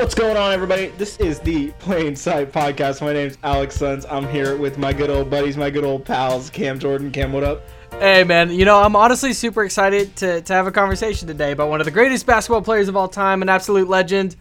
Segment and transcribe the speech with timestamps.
[0.00, 0.86] What's going on, everybody?
[0.96, 3.02] This is the Plain Sight Podcast.
[3.02, 4.06] My name's Alex Sons.
[4.08, 7.12] I'm here with my good old buddies, my good old pals, Cam Jordan.
[7.12, 7.60] Cam, what up?
[7.92, 11.68] Hey man, you know I'm honestly super excited to, to have a conversation today about
[11.68, 14.36] one of the greatest basketball players of all time, an absolute legend,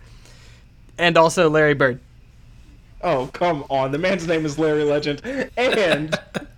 [0.97, 1.99] and also Larry Bird.
[3.01, 3.91] Oh, come on.
[3.91, 5.21] The man's name is Larry Legend.
[5.57, 6.17] And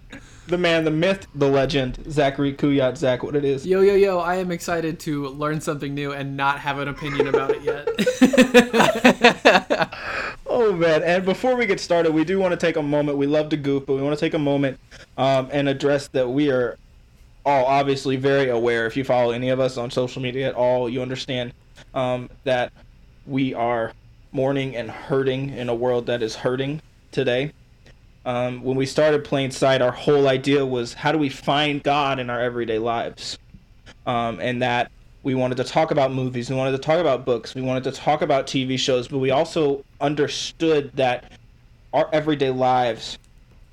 [0.52, 2.97] the man, the myth, the legend, Zachary Kuyat.
[2.97, 3.65] Zach, what it is?
[3.65, 7.27] Yo, yo, yo, I am excited to learn something new and not have an opinion
[7.27, 7.88] about it yet.
[10.53, 11.02] Oh, man.
[11.02, 13.17] And before we get started, we do want to take a moment.
[13.17, 14.77] We love to goof, but we want to take a moment
[15.17, 16.77] um, and address that we are
[17.45, 18.85] all obviously very aware.
[18.85, 21.54] If you follow any of us on social media at all, you understand
[21.93, 22.73] um, that
[23.26, 23.93] we are
[24.34, 26.81] mourning and hurting in a world that is hurting
[27.13, 27.54] today.
[28.25, 32.20] Um, when we started Plain Sight, our whole idea was how do we find God
[32.20, 33.38] in our everyday lives?
[34.05, 34.91] Um, and that
[35.23, 37.91] we wanted to talk about movies, we wanted to talk about books, we wanted to
[37.91, 41.31] talk about TV shows, but we also understood that
[41.93, 43.20] our everyday lives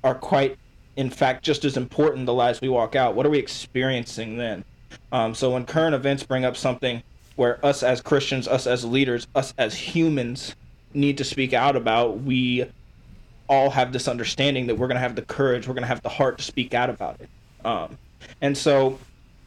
[0.03, 0.57] are quite,
[0.95, 3.15] in fact, just as important the lives we walk out.
[3.15, 4.63] What are we experiencing then?
[5.11, 7.01] Um, so when current events bring up something
[7.35, 10.55] where us as Christians, us as leaders, us as humans
[10.93, 12.65] need to speak out about, we
[13.49, 16.01] all have this understanding that we're going to have the courage, we're going to have
[16.01, 17.29] the heart to speak out about it.
[17.65, 17.97] Um,
[18.41, 18.99] and so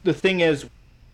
[0.03, 0.65] the thing is,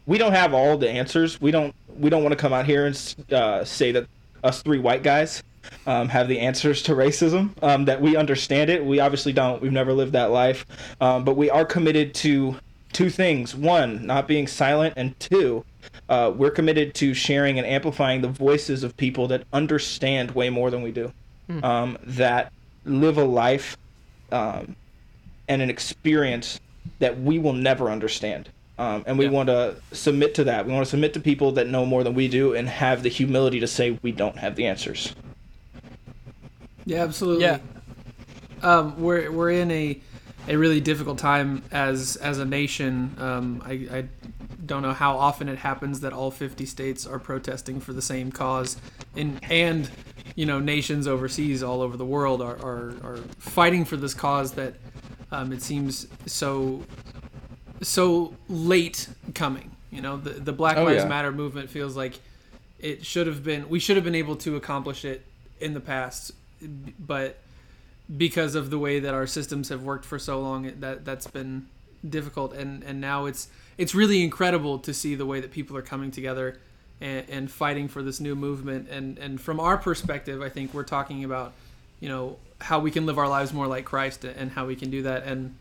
[0.05, 1.39] we don't have all the answers.
[1.39, 4.07] We don't we don't want to come out here and uh, say that
[4.43, 5.43] us three white guys
[5.85, 7.51] um, have the answers to racism.
[7.61, 8.83] Um, that we understand it.
[8.83, 9.61] We obviously don't.
[9.61, 10.65] We've never lived that life.
[10.99, 12.57] Um, but we are committed to
[12.91, 15.63] two things: one, not being silent, and two,
[16.07, 20.71] uh, we're committed to sharing and amplifying the voices of people that understand way more
[20.71, 21.11] than we do.
[21.63, 22.51] Um, that
[22.89, 23.77] live a life
[24.31, 24.75] um,
[25.47, 26.59] and an experience
[26.99, 28.49] that we will never understand.
[28.77, 29.31] Um, and we Yeah.
[29.31, 30.65] want to submit to that.
[30.65, 33.09] We want to submit to people that know more than we do and have the
[33.09, 35.13] humility to say we don't have the answers.
[36.85, 37.43] yeah, absolutely.
[37.43, 37.59] Yeah.
[38.61, 39.99] Um, we're we're in a
[40.47, 43.15] a really difficult time as as a nation.
[43.19, 44.05] Um, I, I
[44.65, 48.31] don't know how often it happens that all 50 states are protesting for the same
[48.31, 48.77] cause,
[49.15, 49.89] and and
[50.35, 54.53] you know nations overseas all over the world are are, are fighting for this cause
[54.53, 54.75] that
[55.31, 56.83] um, it seems so
[57.81, 59.75] so late coming.
[59.91, 61.09] You know, the the Black Oh, Lives yeah.
[61.09, 62.19] Matter movement feels like
[62.79, 63.69] it should have been.
[63.69, 65.25] We should have been able to accomplish it
[65.59, 66.31] in the past,
[66.99, 67.37] but
[68.17, 71.67] because of the way that our systems have worked for so long, that that's been
[72.07, 72.53] difficult.
[72.53, 76.11] And and now it's it's really incredible to see the way that people are coming
[76.11, 76.59] together
[77.01, 78.89] and, and fighting for this new movement.
[78.89, 81.53] And and from our perspective, I think we're talking about
[81.99, 84.89] you know how we can live our lives more like Christ and how we can
[84.89, 85.23] do that.
[85.23, 85.55] And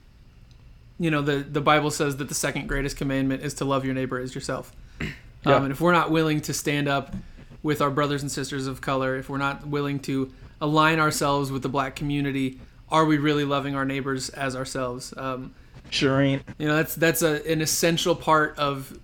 [0.98, 3.94] you know the the Bible says that the second greatest commandment is to love your
[3.94, 4.72] neighbor as yourself.
[5.46, 5.54] Yeah.
[5.54, 7.14] Um, and if we're not willing to stand up
[7.62, 11.62] with our brothers and sisters of color, if we're not willing to align ourselves with
[11.62, 12.58] the black community,
[12.90, 15.14] are we really loving our neighbors as ourselves?
[15.16, 15.54] Um,
[15.90, 16.42] Sure ain't.
[16.58, 18.98] you know, that's that's a, an essential part of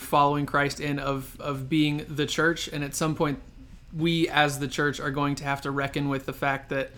[0.00, 2.68] following Christ and of of being the church.
[2.68, 3.40] And at some point,
[3.96, 6.90] we as the church are going to have to reckon with the fact that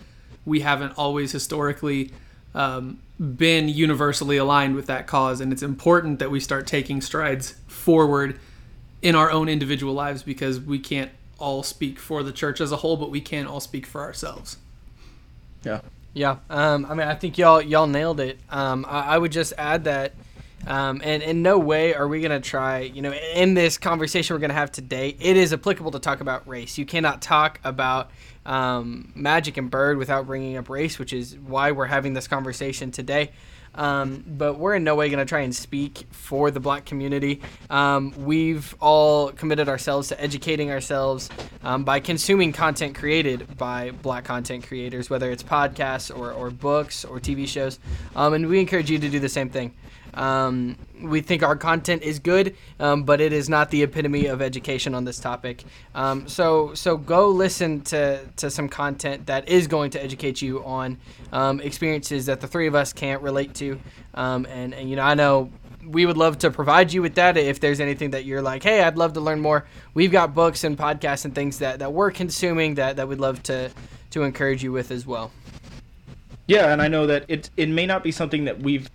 [0.45, 2.11] we haven't always historically
[2.53, 5.41] um, been universally aligned with that cause.
[5.41, 8.39] And it's important that we start taking strides forward
[9.01, 12.77] in our own individual lives because we can't all speak for the church as a
[12.77, 14.57] whole, but we can all speak for ourselves.
[15.63, 15.81] Yeah.
[16.13, 18.37] Yeah, um, I mean, I think y'all y'all nailed it.
[18.51, 20.13] Um, I, I would just add that,
[20.67, 22.79] um, and in no way are we gonna try.
[22.79, 26.47] You know, in this conversation we're gonna have today, it is applicable to talk about
[26.47, 26.77] race.
[26.77, 28.11] You cannot talk about
[28.45, 32.91] um, Magic and Bird without bringing up race, which is why we're having this conversation
[32.91, 33.31] today.
[33.75, 37.41] Um, but we're in no way going to try and speak for the black community.
[37.69, 41.29] Um, we've all committed ourselves to educating ourselves
[41.63, 47.03] um, by consuming content created by black content creators, whether it's podcasts or, or books
[47.03, 47.79] or TV shows.
[48.15, 49.73] Um, and we encourage you to do the same thing.
[50.13, 54.41] Um, we think our content is good, um, but it is not the epitome of
[54.41, 55.63] education on this topic.
[55.95, 60.63] Um, so, so go listen to, to some content that is going to educate you
[60.63, 60.97] on
[61.31, 63.79] um, experiences that the three of us can't relate to.
[64.13, 65.51] Um, and, and, you know, I know
[65.85, 68.81] we would love to provide you with that if there's anything that you're like, hey,
[68.83, 69.65] I'd love to learn more.
[69.93, 73.43] We've got books and podcasts and things that, that we're consuming that, that we'd love
[73.43, 73.69] to,
[74.11, 75.31] to encourage you with as well.
[76.45, 78.89] Yeah, and I know that it it may not be something that we've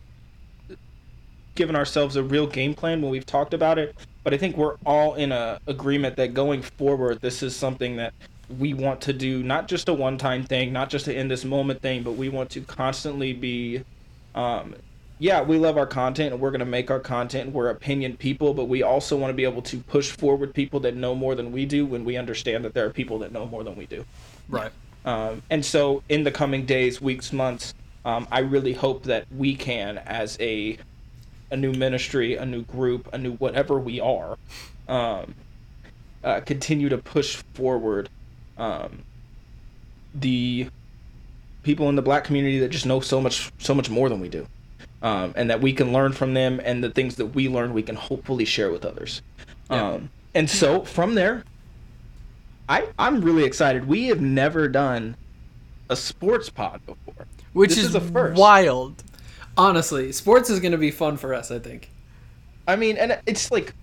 [1.59, 4.77] given ourselves a real game plan when we've talked about it, but I think we're
[4.87, 8.15] all in a agreement that going forward, this is something that
[8.59, 11.83] we want to do, not just a one-time thing, not just a in this moment
[11.83, 13.83] thing, but we want to constantly be
[14.35, 14.77] um,
[15.19, 17.53] yeah, we love our content and we're going to make our content.
[17.53, 20.95] We're opinion people, but we also want to be able to push forward people that
[20.95, 23.65] know more than we do when we understand that there are people that know more
[23.65, 24.05] than we do.
[24.49, 24.71] Right.
[25.05, 29.57] Um, and so, in the coming days, weeks, months, um, I really hope that we
[29.57, 30.79] can, as a
[31.51, 34.37] a new ministry, a new group, a new whatever we are,
[34.89, 35.35] um,
[36.25, 38.09] uh, continue to push forward
[38.59, 39.03] um,
[40.15, 40.69] the
[41.63, 44.29] people in the black community that just know so much so much more than we
[44.29, 44.47] do
[45.03, 47.83] um, and that we can learn from them and the things that we learn we
[47.83, 49.23] can hopefully share with others
[49.71, 49.89] Yeah.
[49.91, 51.45] um, and so from there
[52.69, 55.17] I, i'm really excited we have never done
[55.91, 58.39] a sports pod before Which is, is a first.
[58.41, 59.03] wild.
[59.59, 61.51] Honestly, sports is going to be fun for us.
[61.51, 61.91] I think.
[62.67, 63.75] I mean, and it's like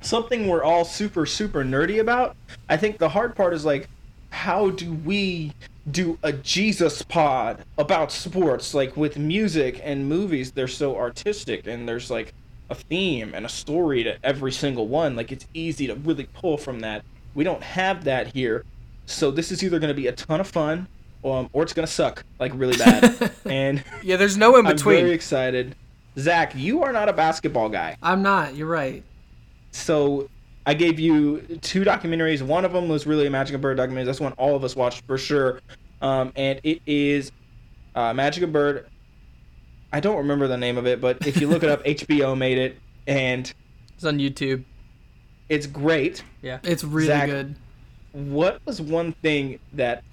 [0.00, 2.36] something we're all super, super nerdy about.
[2.68, 3.88] I think the hard part is like,
[4.30, 5.52] how do we
[5.90, 8.74] do a Jesus pod about sports?
[8.74, 12.34] Like with music and movies, they're so artistic and there's like
[12.70, 15.14] a theme and a story to every single one.
[15.14, 17.04] Like it's easy to really pull from that.
[17.34, 18.64] We don't have that here.
[19.06, 20.88] So this is either going to be a ton of fun
[21.24, 23.30] um, or it's going to suck like really bad.
[23.44, 24.96] and Yeah, there's no in between.
[24.98, 25.74] I'm very excited.
[26.18, 27.96] Zach, you are not a basketball guy.
[28.02, 28.54] I'm not.
[28.54, 29.02] You're right.
[29.72, 30.28] So
[30.66, 32.40] I gave you two documentaries.
[32.42, 34.04] One of them was really a Magic and Bird documentary.
[34.06, 35.60] That's one all of us watched for sure.
[36.00, 37.32] Um, and it is
[37.94, 38.86] uh, Magic and Bird.
[39.92, 42.58] I don't remember the name of it, but if you look it up, HBO made
[42.58, 43.52] it, and
[43.94, 44.64] It's on YouTube.
[45.48, 46.22] it's great.
[46.42, 46.58] Yeah.
[46.62, 47.54] It's really Zach- good.
[48.12, 50.04] What was one thing that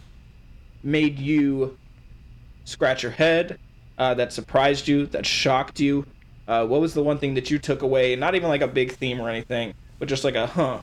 [0.83, 1.77] made you
[2.65, 3.59] scratch your head,
[3.97, 6.05] uh, that surprised you, that shocked you?
[6.47, 8.15] Uh, what was the one thing that you took away?
[8.15, 10.81] Not even like a big theme or anything, but just like a huh,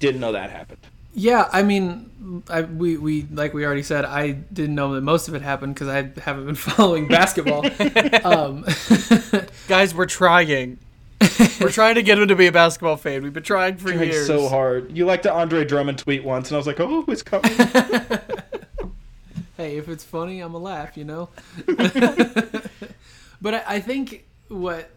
[0.00, 0.80] didn't know that happened.
[1.14, 5.26] Yeah, I mean, I, we we like we already said, I didn't know that most
[5.28, 7.64] of it happened because I haven't been following basketball.
[8.24, 8.64] um,
[9.68, 10.78] Guys, we're trying.
[11.60, 13.22] we're trying to get him to be a basketball fan.
[13.22, 14.26] We've been trying for Tried years.
[14.26, 14.96] so hard.
[14.96, 17.50] You liked the Andre Drummond tweet once, and I was like, oh, it's coming.
[19.58, 21.28] Hey, if it's funny, I'm a laugh, you know.
[23.42, 24.88] but I, I think what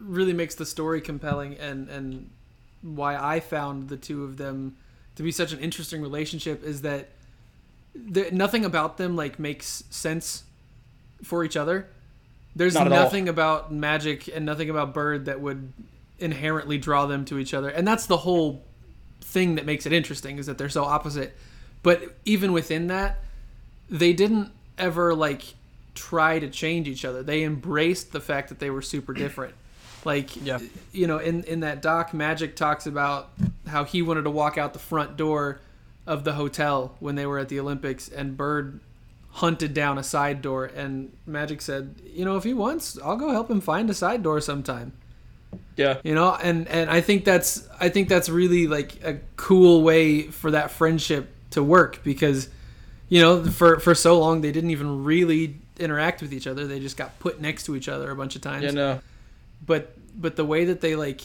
[0.00, 2.30] really makes the story compelling and and
[2.82, 4.76] why I found the two of them
[5.16, 7.08] to be such an interesting relationship is that
[7.94, 10.44] there, nothing about them like makes sense
[11.22, 11.88] for each other.
[12.56, 13.04] There's Not at all.
[13.04, 15.72] nothing about Magic and nothing about Bird that would
[16.18, 18.64] inherently draw them to each other, and that's the whole
[19.20, 21.36] thing that makes it interesting is that they're so opposite.
[21.82, 23.18] But even within that,
[23.90, 25.42] they didn't ever like
[25.94, 27.22] try to change each other.
[27.22, 29.54] They embraced the fact that they were super different.
[30.04, 30.58] Like Yeah.
[30.92, 33.30] you know, in in that doc Magic talks about
[33.66, 35.60] how he wanted to walk out the front door
[36.06, 38.80] of the hotel when they were at the Olympics and Bird
[39.32, 43.30] hunted down a side door and Magic said, "You know, if he wants, I'll go
[43.30, 44.92] help him find a side door sometime."
[45.76, 45.98] yeah.
[46.02, 50.22] you know and and i think that's i think that's really like a cool way
[50.24, 52.48] for that friendship to work because
[53.08, 56.80] you know for for so long they didn't even really interact with each other they
[56.80, 59.00] just got put next to each other a bunch of times You know,
[59.64, 61.22] but but the way that they like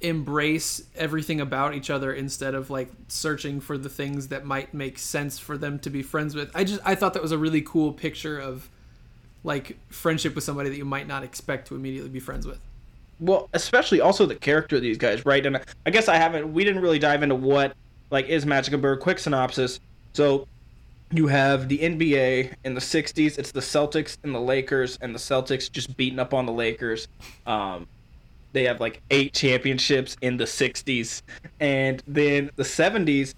[0.00, 4.98] embrace everything about each other instead of like searching for the things that might make
[4.98, 7.62] sense for them to be friends with i just i thought that was a really
[7.62, 8.68] cool picture of
[9.44, 12.58] like friendship with somebody that you might not expect to immediately be friends with
[13.22, 15.46] well, especially also the character of these guys, right?
[15.46, 16.52] And I guess I haven't.
[16.52, 17.74] We didn't really dive into what
[18.10, 18.98] like is Magic and Bird.
[18.98, 19.78] Quick synopsis.
[20.12, 20.48] So
[21.12, 23.38] you have the NBA in the '60s.
[23.38, 27.08] It's the Celtics and the Lakers, and the Celtics just beating up on the Lakers.
[27.46, 27.86] Um,
[28.52, 31.22] they have like eight championships in the '60s,
[31.60, 33.34] and then the '70s.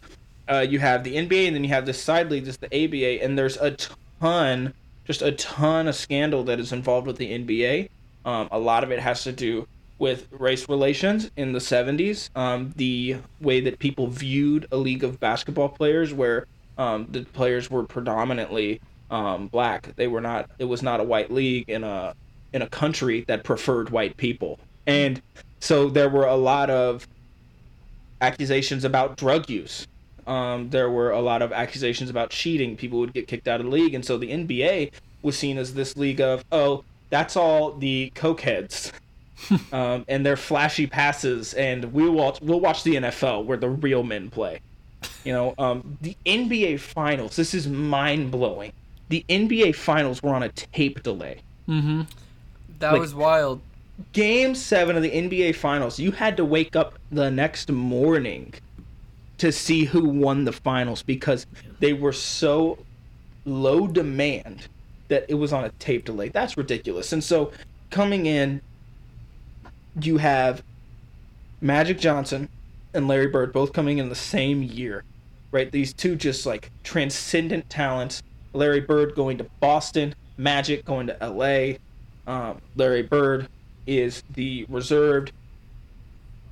[0.49, 3.25] Uh, you have the NBA, and then you have this side league, just the ABA,
[3.25, 3.77] and there's a
[4.21, 7.89] ton, just a ton of scandal that is involved with the NBA.
[8.27, 9.67] Um, a lot of it has to do
[9.99, 15.21] with race relations in the 70s, um, the way that people viewed a league of
[15.21, 16.47] basketball players, where
[16.79, 19.95] um, the players were predominantly um, black.
[19.97, 20.51] They were not.
[20.59, 22.15] It was not a white league in a
[22.53, 25.21] in a country that preferred white people, and
[25.61, 27.07] so there were a lot of
[28.21, 29.87] accusations about drug use.
[30.27, 32.77] Um, there were a lot of accusations about cheating.
[32.77, 35.75] People would get kicked out of the league, and so the NBA was seen as
[35.75, 38.93] this league of oh, that's all the cokeheads,
[39.73, 44.03] um, and their flashy passes, and we'll watch we'll watch the NFL where the real
[44.03, 44.61] men play.
[45.25, 47.37] You know, um, the NBA finals.
[47.37, 48.73] This is mind blowing.
[49.09, 51.39] The NBA finals were on a tape delay.
[51.69, 52.03] mm-hmm
[52.79, 53.61] That Like- was wild.
[54.13, 58.53] Game seven of the NBA finals, you had to wake up the next morning
[59.39, 61.47] to see who won the finals because
[61.79, 62.79] they were so
[63.45, 64.67] low demand
[65.09, 66.29] that it was on a tape delay.
[66.29, 67.13] That's ridiculous.
[67.13, 67.53] And so
[67.91, 68.61] coming in,
[70.01, 70.63] you have
[71.61, 72.49] Magic Johnson
[72.95, 75.05] and Larry Bird both coming in the same year,
[75.51, 75.71] right?
[75.71, 78.23] These two just like transcendent talents.
[78.53, 81.77] Larry Bird going to Boston, Magic going to LA.
[82.27, 83.49] Um, Larry Bird
[83.87, 85.33] is the reserved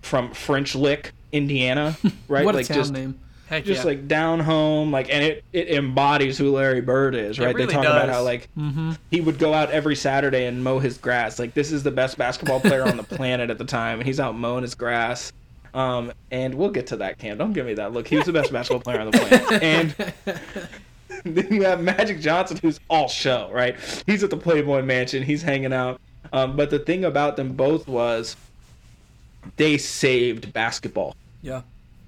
[0.03, 1.97] from French Lick, Indiana,
[2.29, 2.45] right?
[2.45, 3.19] what a town just name.
[3.49, 3.89] Heck just yeah.
[3.89, 7.55] like down home, like, and it it embodies who Larry Bird is, right?
[7.55, 8.93] really they talk about how like Mm-hmm.
[9.11, 11.39] he would go out every Saturday and mow his grass.
[11.39, 14.19] Like this is the best basketball player on the planet at the time, and he's
[14.19, 15.33] out mowing his grass.
[15.75, 17.39] Um, and we'll get to that, Cam.
[17.39, 18.07] Don't give me that look.
[18.07, 19.63] He was the best basketball player on the planet.
[19.63, 19.95] And
[21.25, 23.77] then you have Magic Johnson, who's all show, right?
[24.07, 25.23] He's at the Playboy Mansion.
[25.23, 26.01] He's hanging out.
[26.33, 28.37] Um, but the thing about them both was
[29.57, 31.63] they saved basketball yeah.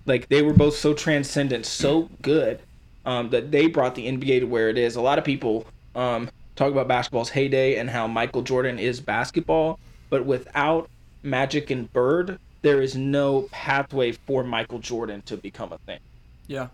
[0.07, 2.61] like they were both so transcendent, so good
[3.05, 4.97] um, that they brought the NBA to where it is.
[4.97, 9.79] A lot of people um, talk about basketball's heyday and how Michael Jordan is basketball,
[10.11, 10.89] but without
[11.23, 15.99] Magic and Bird, there is no pathway for Michael Jordan to become a thing.
[16.47, 16.69] Yeah.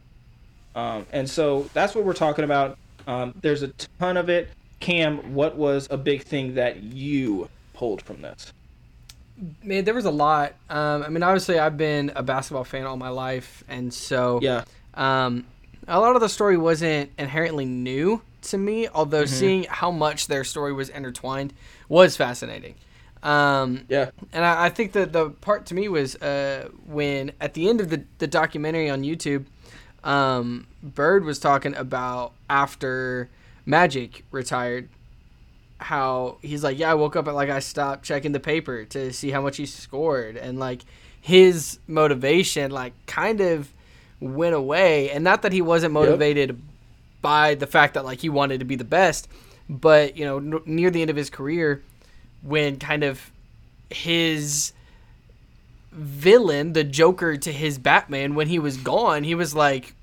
[0.76, 2.78] Um, and so that's what we're talking about.
[3.08, 3.68] Um, there's a
[3.98, 4.50] ton of it.
[4.78, 8.52] Cam, what was a big thing that you pulled from this?
[9.64, 10.54] Man, there was a lot.
[10.68, 14.64] Um, I mean, obviously, I've been a basketball fan all my life, and so Yeah,
[14.94, 15.44] um,
[15.88, 18.86] a lot of the story wasn't inherently new to me.
[18.88, 19.34] Although Mm-hmm.
[19.34, 21.52] seeing how much their story was intertwined
[21.88, 22.74] was fascinating.
[23.22, 27.54] Um, yeah, and I, I think that the part to me was uh, when at
[27.54, 29.44] the end of the, the documentary on YouTube,
[30.04, 33.28] um, Bird was talking about after
[33.66, 34.88] Magic retired,
[35.78, 39.12] how he's like, yeah, I woke up and like I stopped checking the paper to
[39.12, 40.82] see how much he scored, and like
[41.20, 43.70] his motivation like kind of
[44.18, 46.60] went away, and not that he wasn't motivated
[47.20, 49.28] by the fact that like he wanted to be the best,
[49.68, 51.82] but you know n- near the end of his career,
[52.42, 53.30] when kind of
[53.90, 54.72] his
[55.92, 59.94] villain, the Joker to his Batman, when he was gone, he was like,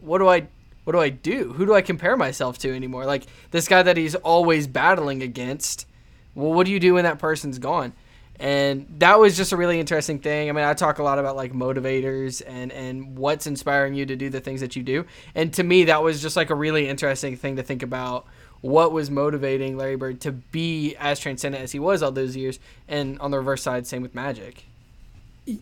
[0.00, 0.46] "What do I,
[0.84, 1.52] what do I do?
[1.52, 3.04] Who do I compare myself to anymore?
[3.04, 5.86] Like this guy that he's always battling against.
[6.34, 7.92] Well, what do you do when that person's gone?"
[8.40, 10.48] And that was just a really interesting thing.
[10.48, 14.16] I mean, I talk a lot about like motivators and and what's inspiring you to
[14.16, 15.04] do the things that you do.
[15.34, 18.26] And to me, that was just like a really interesting thing to think about.
[18.62, 22.58] What was motivating Larry Bird to be as transcendent as he was all those years?
[22.88, 24.64] And on the reverse side, same with Magic.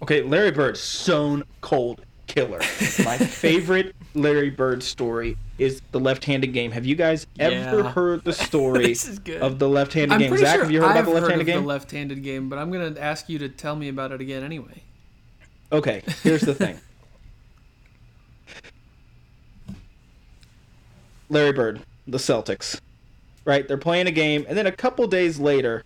[0.02, 2.58] Okay, Larry Bird, stone cold killer.
[2.58, 6.72] My favorite Larry Bird story is the left-handed game.
[6.72, 7.92] Have you guys ever Yeah.
[7.92, 9.40] heard the story This is good.
[9.42, 10.30] of the left-handed I'm game?
[10.30, 11.60] pretty Zach, sure have you heard I've about the left-handed of game?
[11.62, 14.82] the left-handed game, but I'm gonna ask you to tell me about it again anyway.
[15.72, 16.78] Okay, here's the thing.
[21.28, 22.80] Larry Bird, the Celtics,
[23.48, 23.66] right?
[23.66, 25.82] They're playing a game, and then a couple days later,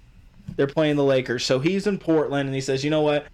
[0.57, 1.47] they're playing the Lakers.
[1.47, 3.27] So he's in Portland, and he says, "You know what?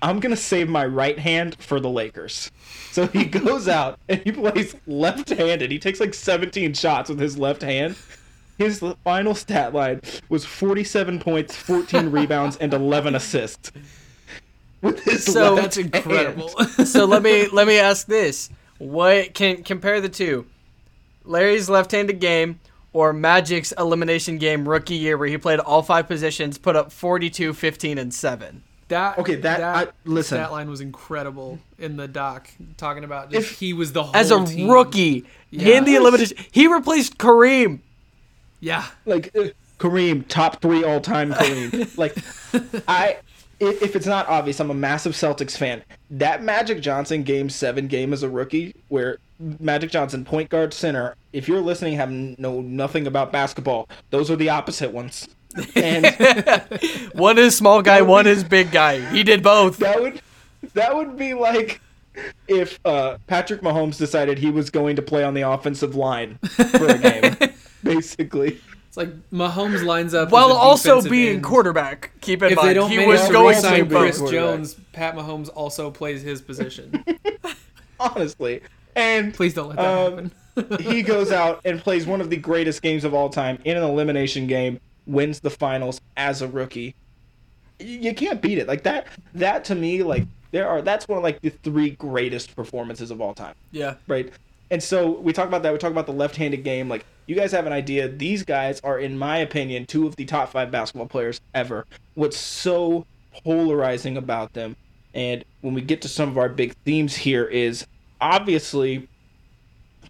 [0.00, 2.50] I'm gonna save my right hand for the Lakers."
[2.96, 5.70] So he goes out and he plays left-handed.
[5.70, 7.94] He takes like 17 shots with his left hand.
[8.56, 13.70] His final stat line was 47 points, 14 rebounds, and 11 assists.
[14.80, 16.48] With his So- left That's incredible.
[16.86, 20.46] so let me let me ask this: What can compare the two?
[21.24, 22.58] Larry's left-handed game
[22.96, 27.52] or Magic's elimination game rookie year where he played all five positions, put up 42,
[27.52, 28.62] 15, and 7.
[28.88, 30.38] That Okay, that- I- listen.
[30.38, 32.48] That line was incredible in the doc,
[32.78, 34.70] talking about just If- he was the whole As a team.
[34.70, 37.80] rookie, in the elimination, he replaced Kareem.
[38.60, 39.48] Yeah, like uh,
[39.78, 41.98] Kareem, top three all time Kareem.
[41.98, 42.16] like
[42.88, 43.18] I,
[43.60, 45.82] i- if it's not obvious, I'm a massive Celtics fan.
[46.10, 51.14] That Magic Johnson Game Seven game as a rookie, where Magic Johnson point guard center.
[51.36, 53.88] If you're listening, have n- know nothing about basketball.
[54.10, 55.28] Those are the opposite ones.
[55.74, 56.06] And
[57.14, 59.00] One is small guy, one is big guy.
[59.12, 59.76] He did both.
[59.78, 60.20] that would
[60.74, 61.80] that would be like
[62.48, 66.86] if uh, Patrick Mahomes decided he was going to play on the offensive line for
[66.86, 67.36] a game,
[67.84, 68.58] basically.
[68.88, 71.44] it's like Mahomes lines up While also being end.
[71.44, 72.12] quarterback.
[72.22, 74.16] Keep in If mind, he was going to re-sign do both.
[74.18, 74.30] Chris.
[74.30, 77.04] Jones, Pat Mahomes also plays his position.
[78.00, 78.60] Honestly,
[78.94, 80.32] and Please don't let that Um, happen.
[80.80, 83.82] He goes out and plays one of the greatest games of all time in an
[83.82, 86.94] elimination game, wins the finals as a rookie.
[87.78, 88.66] You can't beat it.
[88.66, 92.56] Like that that to me like there are that's one of like the three greatest
[92.56, 93.94] performances of all time, Yeah.
[94.08, 94.32] right?
[94.70, 97.52] And so we talk about that, we talk about the left-handed game like you guys
[97.52, 98.08] have an idea.
[98.08, 101.84] These guys are in my opinion two of the top 5 basketball players ever.
[102.14, 103.04] What's so
[103.44, 104.74] polarizing about them
[105.14, 107.86] and when we get to some of our big themes here is
[108.20, 109.08] obviously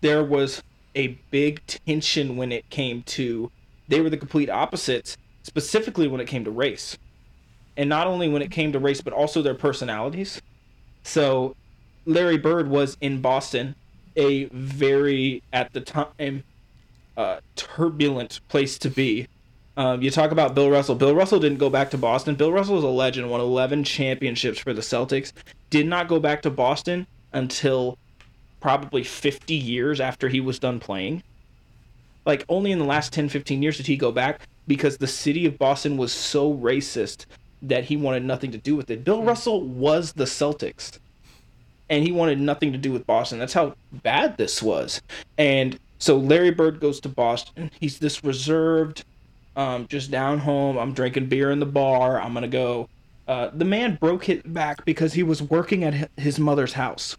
[0.07, 0.63] there was
[0.95, 3.51] a big tension when it came to
[3.89, 6.97] they were the complete opposites specifically when it came to race.
[7.77, 10.41] And not only when it came to race, but also their personalities.
[11.03, 11.57] So
[12.05, 13.75] Larry Bird was in Boston,
[14.17, 16.45] a very, at the time,
[17.17, 19.27] uh, turbulent place to be.
[19.77, 20.95] Um, you talk about Bill Russell.
[20.95, 22.37] Bill Russell didn't go back to Boston.
[22.37, 25.33] Bill Russell is a legend, won 11 championships for the Celtics.
[25.71, 27.99] Did not go back to Boston until
[28.67, 31.23] probably 50 years after he was done playing.
[32.25, 35.47] Like, only in the last 10, 15 years did he go back because the city
[35.47, 37.27] of Boston was so racist
[37.63, 39.05] that he wanted nothing to do with it.
[39.05, 40.99] Bill Russell was the Celtics,
[41.89, 43.39] and he wanted nothing to do with Boston.
[43.39, 45.01] That's how bad this was.
[45.39, 47.71] And so Larry Bird goes to Boston.
[47.79, 49.05] He's this reserved,
[49.55, 50.77] um, just down home.
[50.77, 52.21] I'm drinking beer in the bar.
[52.21, 52.89] I'm gonna go.
[53.29, 57.17] Uh, the man broke his back because he was working at his mother's house,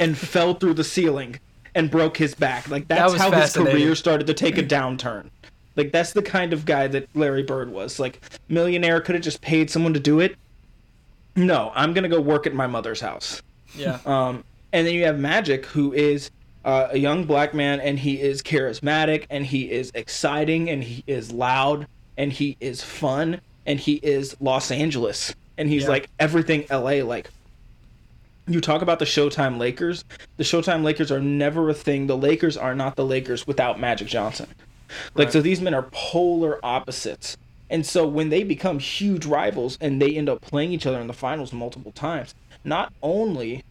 [0.00, 1.38] and fell through the ceiling
[1.74, 2.68] and broke his back.
[2.68, 5.30] Like that's how his career started to take a downturn.
[5.76, 8.00] Like that's the kind of guy that Larry Bird was.
[8.00, 10.34] Like millionaire could have just paid someone to do it.
[11.36, 13.42] No, I'm gonna go work at my mother's house.
[13.76, 13.98] Yeah.
[14.06, 14.42] Um,
[14.72, 16.30] and then you have Magic, who is
[16.64, 21.02] uh, a young black man, and he is charismatic, and he is exciting, and he
[21.08, 25.88] is loud, and he is fun, and he is Los Angeles, and he's Yeah.
[25.88, 27.02] like everything LA.
[27.02, 27.30] Like
[28.52, 30.04] you talk about the Showtime Lakers,
[30.36, 32.06] the Showtime Lakers are never a thing.
[32.06, 34.46] The Lakers are not the Lakers without Magic Johnson.
[35.14, 35.32] Like Right.
[35.32, 37.36] so, these men are polar opposites.
[37.70, 41.06] And so when they become huge rivals and they end up playing each other in
[41.06, 43.62] the finals multiple times, not only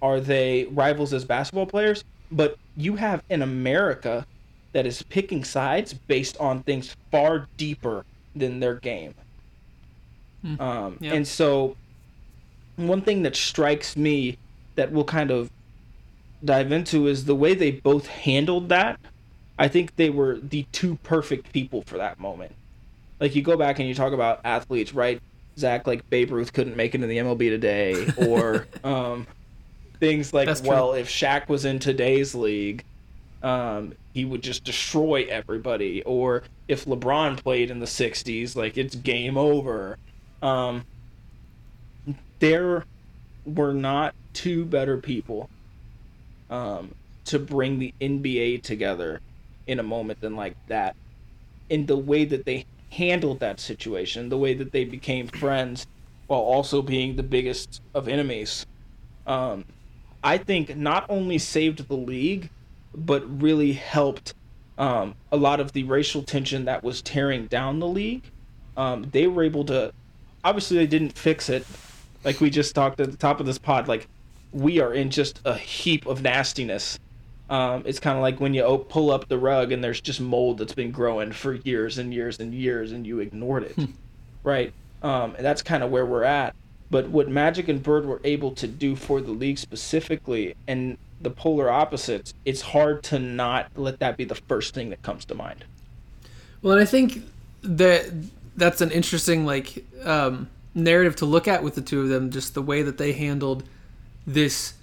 [0.00, 4.24] are they rivals as basketball players, but you have an America
[4.72, 8.04] that is picking sides based on things far deeper
[8.36, 9.14] than their game.
[10.60, 11.14] Um, Yeah.
[11.14, 11.76] And so,
[12.76, 14.38] one thing that strikes me
[14.74, 15.50] that we'll kind of
[16.44, 19.00] dive into is the way they both handled that.
[19.58, 22.52] I think they were the two perfect people for that moment.
[23.18, 25.20] Like you go back and you talk about athletes, right?
[25.58, 29.26] Zach, like Babe Ruth couldn't make it in the MLB today, or um,
[29.98, 30.68] things like, That's true.
[30.68, 32.84] well, if Shaq was in today's league,
[33.42, 36.02] um, he would just destroy everybody.
[36.02, 39.96] Or if LeBron played in the '60s, like it's game over.
[40.42, 40.84] Um,
[42.38, 42.84] there
[43.44, 45.48] were not two better people
[46.50, 46.94] um,
[47.24, 49.20] to bring the NBA together
[49.66, 50.96] in a moment than like that.
[51.68, 55.86] In the way that they handled that situation, the way that they became friends
[56.26, 58.66] while also being the biggest of enemies,
[59.26, 59.64] um,
[60.22, 62.50] I think not only saved the league,
[62.94, 64.34] but really helped
[64.78, 68.22] um, a lot of the racial tension that was tearing down the league.
[68.76, 69.92] Um, they were able to,
[70.44, 71.66] obviously, they didn't fix it.
[72.26, 74.08] Like we just talked at the top of this pod, like
[74.52, 76.98] we are in just a heap of nastiness.
[77.48, 80.20] Um, it's kind of like when you o- pull up the rug and there's just
[80.20, 83.78] mold that's been growing for years and years and years, and you ignored it,
[84.42, 84.72] right?
[85.02, 86.56] Um, and that's kind of where we're at.
[86.90, 91.30] But what Magic and Bird were able to do for the league specifically, and the
[91.30, 95.34] polar opposites, it's hard to not let that be the first thing that comes to
[95.36, 95.64] mind.
[96.60, 97.22] Well, and I think
[97.62, 98.12] that
[98.56, 102.30] that's an interesting like um, narrative to look at with the two of them.
[102.30, 103.64] Just the way that they handled
[104.26, 104.74] this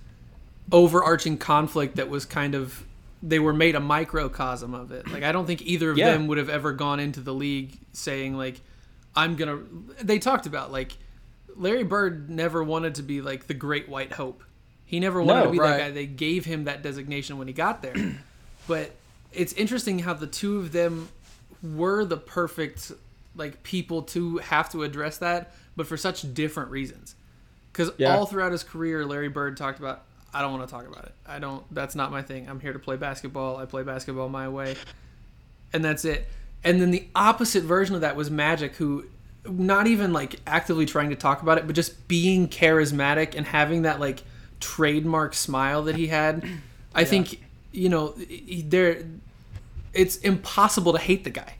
[0.72, 2.84] overarching conflict that was kind of
[3.22, 5.10] they were made a microcosm of it.
[5.10, 6.12] Like I don't think either of Yeah.
[6.12, 8.60] them would have ever gone into the league saying like
[9.16, 9.60] I'm gonna.
[10.02, 10.98] They talked about like
[11.56, 14.44] Larry Bird never wanted to be like the Great White Hope.
[14.86, 15.70] He never wanted No, to be right.
[15.70, 15.92] that guy.
[15.92, 17.94] They gave him that designation when he got there.
[18.68, 18.92] but
[19.32, 21.10] it's interesting how the two of them
[21.62, 22.92] were the perfect
[23.36, 27.16] like people to have to address that, but for such different reasons.
[27.72, 28.16] Because Yeah.
[28.16, 31.14] all throughout his career, Larry Bird talked about, I don't want to talk about it.
[31.28, 31.64] I don't.
[31.74, 32.48] That's not my thing.
[32.50, 33.58] I'm here to play basketball.
[33.58, 34.76] I play basketball my way,
[35.72, 36.28] and that's it.
[36.64, 39.06] And then the opposite version of that was Magic, who
[39.48, 43.82] not even like actively trying to talk about it, but just being charismatic and having
[43.84, 44.24] that like
[44.60, 46.44] trademark smile that he had.
[46.96, 48.16] I think you know
[48.66, 49.04] there.
[49.94, 51.56] It's impossible to hate the guy.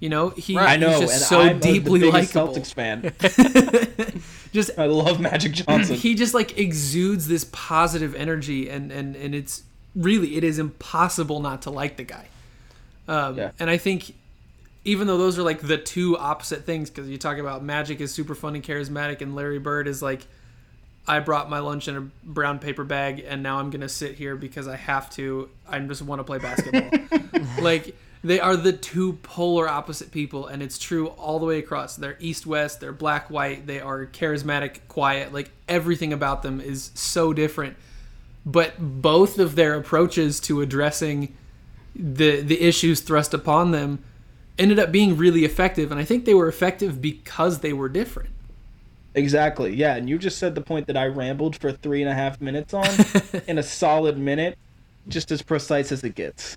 [0.00, 2.54] You know he, I know, he's and just so I'm deeply the biggest likable.
[2.54, 3.12] Celtics fan.
[4.52, 5.94] Just I love Magic Johnson.
[5.96, 9.62] he just like exudes this positive energy and and and it's
[9.94, 12.26] really it is impossible not to like the guy
[13.08, 13.50] um Yeah.
[13.58, 14.14] and i think
[14.84, 18.12] even though those are like the two opposite things because you talk about magic is
[18.12, 20.26] super fun and charismatic and larry bird is like
[21.06, 24.36] i brought my lunch in a brown paper bag and now i'm gonna sit here
[24.36, 26.90] because i have to i just want to play basketball
[27.62, 31.96] like they are the two polar opposite people and it's true all the way across
[31.96, 36.90] they're east west they're black white they are charismatic quiet like everything about them is
[36.94, 37.76] so different
[38.44, 41.34] but both of their approaches to addressing
[41.94, 44.02] the the issues thrust upon them
[44.58, 48.30] ended up being really effective, and I think they were effective because they were different.
[49.14, 49.74] Exactly.
[49.74, 52.40] Yeah, and you just said the point that I rambled for three and a half
[52.40, 52.88] minutes on
[53.48, 54.58] in a solid minute,
[55.08, 56.56] just as precise as it gets.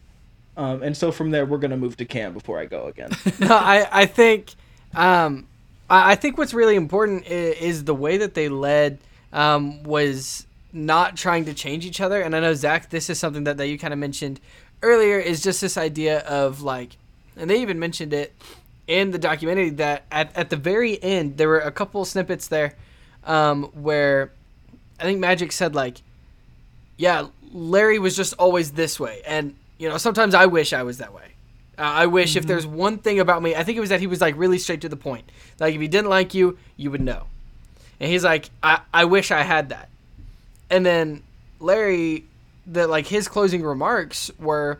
[0.57, 3.11] Um, and so from there, we're gonna move to Cam before I go again.
[3.39, 4.53] no, I I think
[4.93, 5.47] um,
[5.89, 8.99] I, I think what's really important is, is the way that they led
[9.33, 12.21] um, was not trying to change each other.
[12.21, 14.39] And I know Zach, this is something that, that you kind of mentioned
[14.81, 16.97] earlier is just this idea of like,
[17.35, 18.33] and they even mentioned it
[18.87, 22.75] in the documentary that at, at the very end there were a couple snippets there
[23.25, 24.31] um, where
[24.99, 26.01] I think Magic said like,
[26.97, 30.99] yeah, Larry was just always this way, and you know sometimes I wish I was
[30.99, 31.33] that way.
[31.75, 34.05] Uh, I wish if there's one thing about me, I think it was that he
[34.05, 35.27] was like really straight to the point.
[35.59, 37.23] Like if he didn't like you, you would know.
[37.99, 39.89] And he's like, I, I wish I had that.
[40.69, 41.23] And then
[41.59, 42.25] Larry,
[42.67, 44.77] that like his closing remarks were,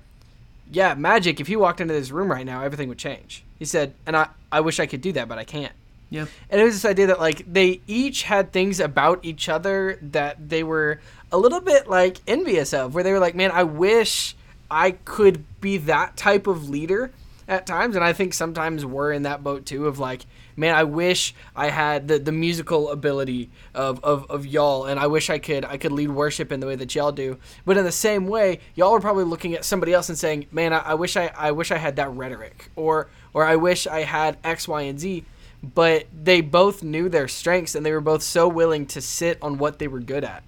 [0.71, 1.39] yeah, Magic.
[1.39, 3.43] If he walked into this room right now, everything would change.
[3.57, 5.73] He said, and I, I wish I could do that, but I can't.
[6.11, 6.27] Yeah.
[6.51, 10.49] And it was this idea that like they each had things about each other that
[10.49, 10.99] they were
[11.31, 14.35] a little bit like envious of, where they were like, man, I wish
[14.71, 17.11] I could be that type of leader
[17.47, 20.21] at times, and I think sometimes we're in that boat too of like,
[20.55, 25.07] man, I wish I had the, the musical ability of, of, of y'all, and I
[25.07, 27.37] wish I could I could lead worship in the way that y'all do.
[27.65, 30.71] But in the same way, y'all are probably looking at somebody else and saying, man,
[30.71, 34.01] I, I wish I I wish I had that rhetoric, or or I wish I
[34.01, 35.25] had X, Y, and Z.
[35.63, 39.57] But they both knew their strengths, and they were both so willing to sit on
[39.57, 40.43] what they were good at.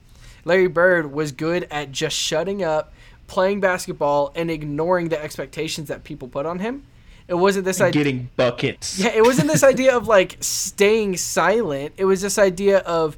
[0.45, 2.93] Larry Bird was good at just shutting up,
[3.33, 6.83] playing basketball, and ignoring the expectations that people put on him.
[7.27, 8.03] It wasn't this idea.
[8.03, 8.99] Getting buckets.
[8.99, 11.93] Yeah, it wasn't this idea of like staying silent.
[11.97, 13.17] It was this idea of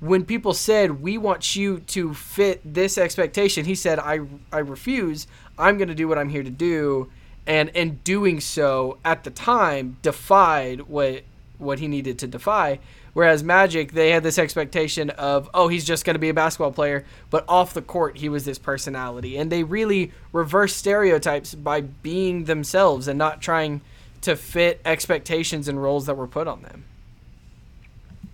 [0.00, 4.20] when people said, "We want you to fit this expectation," he said, "I
[4.52, 5.26] I refuse.
[5.58, 7.08] I'm going to do what I'm here to do."
[7.46, 11.24] And in doing so, at the time, defied what
[11.58, 12.78] what he needed to defy.
[13.12, 16.72] Whereas Magic, they had this expectation of, oh, he's just going to be a basketball
[16.72, 19.36] player, but off the court, he was this personality.
[19.36, 23.80] And they really reverse stereotypes by being themselves and not trying
[24.20, 26.84] to fit expectations and roles that were put on them.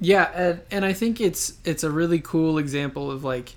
[0.01, 3.55] Yeah, and, and I think it's it's a really cool example of like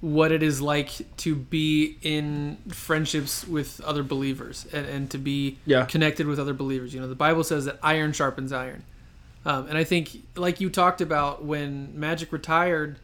[0.00, 5.58] what it is like to be in friendships with other believers and, and to be
[5.64, 5.86] Yeah.
[5.86, 6.92] connected with other believers.
[6.94, 8.84] You know, the Bible says that iron sharpens iron.
[9.46, 12.96] Um, and I think, like you talked about, when Magic retired,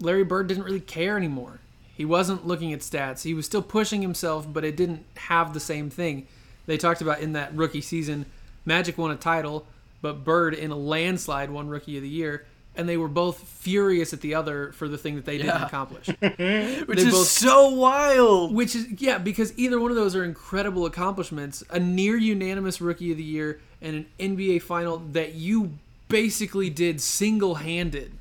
[0.00, 1.60] Larry Bird didn't really care anymore.
[1.94, 3.22] He wasn't looking at stats.
[3.24, 6.26] He was still pushing himself, but it didn't have the same thing.
[6.66, 8.26] They talked about in that rookie season,
[8.64, 9.66] Magic won a title,
[10.00, 14.12] but Bird in a landslide won Rookie of the Year, and they were both furious
[14.12, 16.06] at the other for the thing that they didn't accomplish.
[16.20, 18.54] Which They is both- so wild.
[18.54, 21.64] Which is yeah, because either one of those are incredible accomplishments.
[21.70, 25.72] A near unanimous rookie of the year and an NBA final that you
[26.08, 28.12] basically did single handed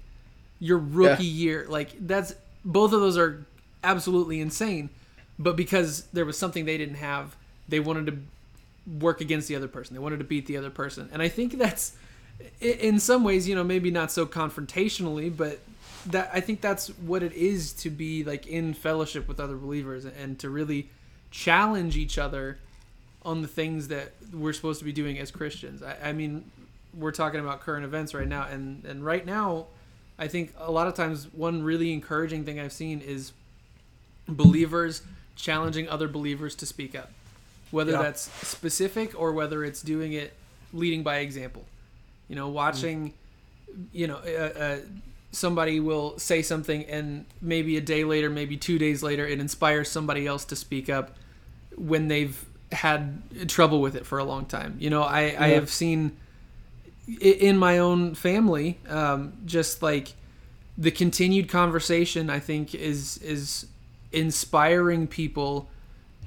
[0.60, 1.66] your rookie year.
[1.68, 2.34] Like that's
[2.66, 3.46] both of those are
[3.84, 4.90] absolutely insane.
[5.40, 7.36] But because there was something they didn't have,
[7.70, 8.18] they wanted to
[9.00, 9.94] work against the other person.
[9.96, 11.10] They wanted to beat the other person.
[11.12, 11.94] And I think that's
[12.60, 15.60] in some ways, you know, maybe not so confrontationally, but
[16.08, 20.06] that I think that's what it is to be like in fellowship with other believers
[20.06, 20.90] and to really
[21.32, 22.58] challenge each other
[23.28, 25.84] on the things that we're supposed to be doing as Christians.
[25.84, 26.50] I, I mean,
[26.98, 29.68] we're talking about current events right now, and and right now,
[30.18, 33.34] I think a lot of times one really encouraging thing I've seen is
[34.28, 35.02] believers
[35.36, 37.12] challenging other believers to speak up,
[37.72, 38.02] whether Yeah.
[38.02, 40.34] that's specific or whether it's doing it
[40.74, 41.66] leading by example.
[42.28, 43.14] You know, watching,
[43.94, 44.78] you know, uh, uh,
[45.32, 49.90] somebody will say something, and maybe a day later, maybe two days later, it inspires
[49.92, 51.16] somebody else to speak up
[51.76, 54.76] when they've had trouble with it for a long time.
[54.80, 56.18] You know, I, I have seen
[57.22, 60.14] in my own family, um, just like
[60.78, 63.68] the continued conversation, I think is is
[64.12, 65.70] inspiring people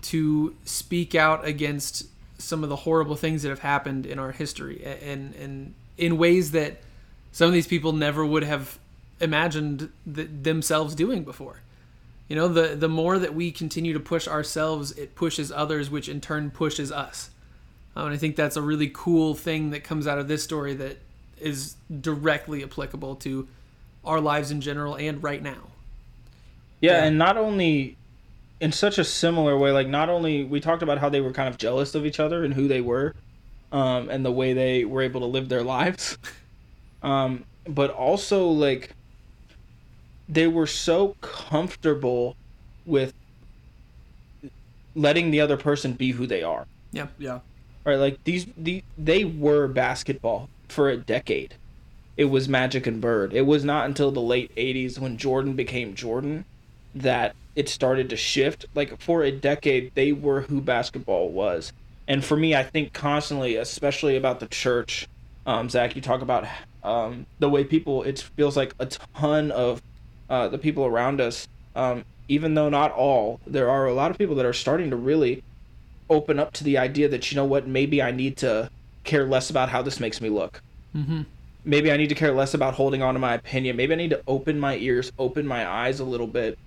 [0.03, 2.07] to speak out against
[2.39, 6.53] some of the horrible things that have happened in our history, and and in ways
[6.53, 6.81] that
[7.33, 8.79] some of these people never would have
[9.21, 11.61] imagined th- themselves doing before.
[12.31, 16.09] You know, the the more that we continue to push ourselves, it pushes others, which
[16.09, 17.31] in turn pushes us.
[17.97, 20.75] Um, and I think that's a really cool thing that comes out of this story
[20.75, 20.99] that
[21.41, 23.49] is directly applicable to
[24.05, 25.73] our lives in general and right now.
[26.81, 27.05] Yeah, Yeah.
[27.07, 27.97] and not only
[28.61, 31.49] in such a similar way, like not only we talked about how they were kind
[31.49, 33.13] of jealous of each other and who they were,
[33.73, 36.17] um, and the way they were able to live their lives,
[37.03, 38.95] um, but also like
[40.31, 42.37] they were so comfortable
[42.87, 43.13] with
[44.95, 46.67] letting the other person be who they are.
[46.93, 47.09] Yeah.
[47.19, 47.41] Yeah.
[47.85, 47.97] Right?
[47.97, 51.55] Like these, the they were basketball for a decade.
[52.17, 53.33] It was Magic and Bird.
[53.33, 56.45] It was not until the late '80s when Jordan became Jordan
[56.95, 58.67] that it started to shift.
[58.75, 61.73] Like for a decade, they were who basketball was.
[62.07, 65.09] And for me, I think constantly, especially about the church,
[65.47, 66.47] um, Zach, you talk about
[66.83, 68.03] um, the way people.
[68.03, 69.81] It feels like a ton of
[70.31, 74.17] uh, the people around us, um, even though not all, there are a lot of
[74.17, 75.43] people that are starting to really
[76.09, 78.71] open up to the idea that you know what, maybe I need to
[79.05, 80.63] care less about how this makes me look.
[80.97, 81.23] Mm-hmm.
[81.65, 83.77] Maybe I need to care less about holding on to my opinion.
[83.77, 86.59] Maybe I need to open my ears, open my eyes a little bit,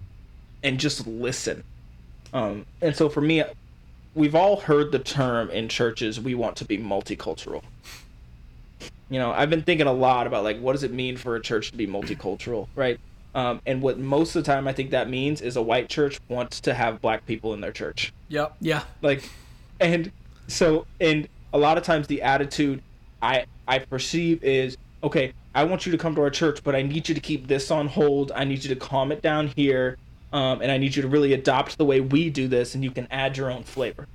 [0.62, 1.64] and just listen.
[2.34, 3.44] Um, and so for me,
[4.16, 7.64] we've all heard the term in churches, we want to be multicultural.
[9.10, 11.42] You know, I've been thinking a lot about like, what does it mean for a
[11.42, 13.00] church to be multicultural, right?
[13.36, 16.20] Um, and what most of the time I think that means is a white church
[16.30, 18.14] wants to have black people in their church.
[18.30, 18.56] Yep.
[18.62, 18.84] Yeah.
[19.02, 19.28] Like,
[19.80, 20.12] and
[20.48, 22.82] so, and a lot of times the attitude
[23.22, 25.34] I I perceive is okay.
[25.56, 27.70] I want you to come to our church, but I need you to keep this
[27.72, 28.32] on hold.
[28.36, 29.98] I need you to calm it down here,
[30.32, 32.90] um, and I need you to really adopt the way we do this, and you
[32.90, 34.08] can add your own flavor.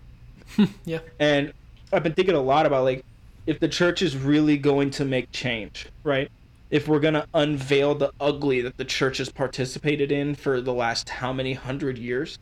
[0.85, 1.01] Yeah.
[1.21, 1.53] And
[1.93, 3.05] I've been thinking a lot about like
[3.47, 6.31] if the church is really going to make change, right?
[6.71, 10.75] If we're going to unveil the ugly that the church has participated in for the
[10.75, 12.39] last how many hundred years,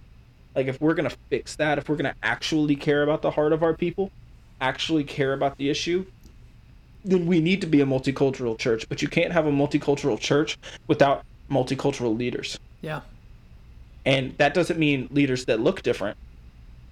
[0.55, 3.31] like if we're going to fix that, if we're going to actually care about the
[3.31, 4.11] heart of our people,
[4.61, 6.05] actually care about the issue,
[7.05, 10.59] then we need to be a multicultural church, but you can't have a multicultural church
[10.89, 12.59] without multicultural leaders.
[12.81, 13.03] Yeah.
[14.05, 16.17] And that doesn't mean leaders that look different.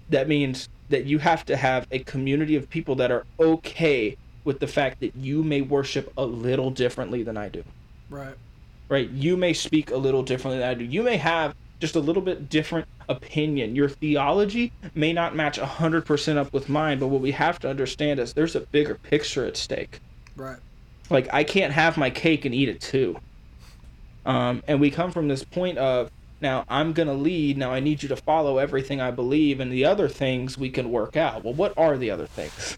[0.09, 4.59] That means that you have to have a community of people that are okay with
[4.59, 7.63] the fact that you may worship a little differently than I do.
[8.09, 8.35] Right.
[8.87, 9.09] Right?
[9.09, 10.85] You may speak a little differently than I do.
[10.85, 13.75] You may have just a little bit different opinion.
[13.75, 18.19] Your theology may not match 100% up with mine, but what we have to understand
[18.19, 19.99] is there's a bigger picture at stake.
[20.35, 20.57] Right.
[21.09, 23.17] Like I can't have my cake and eat it too.
[24.25, 26.09] Um, and we come from this point of
[26.41, 27.57] now I'm gonna lead.
[27.57, 30.91] Now I need you to follow everything I believe, and the other things we can
[30.91, 31.43] work out.
[31.43, 32.77] Well, what are the other things?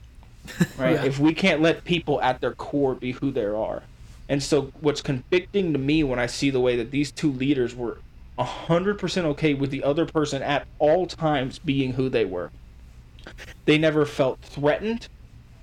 [0.77, 0.95] Right?
[0.95, 1.05] Yeah.
[1.05, 3.83] If we can't let people at their core be who they are,
[4.29, 7.75] and so what's convicting to me when I see the way that these two leaders
[7.75, 7.99] were
[8.37, 12.51] hundred percent okay with the other person at all times being who they were.
[13.65, 15.07] They never felt threatened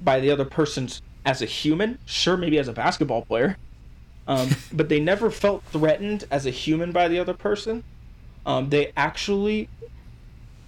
[0.00, 3.56] by the other person's as a human, sure, maybe as a basketball player,
[4.26, 7.84] um, but they never felt threatened as a human by the other person.
[8.46, 9.68] Um, they actually,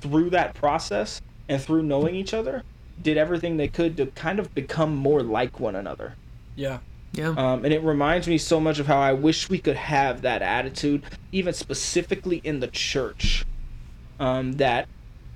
[0.00, 2.62] through that process and through knowing each other,
[3.00, 6.14] did everything they could to kind of become more like one another.
[6.54, 6.78] Yeah.
[7.12, 7.28] Yeah.
[7.30, 10.42] Um, and it reminds me so much of how I wish we could have that
[10.42, 13.44] attitude, even specifically in the church.
[14.20, 14.88] Um, that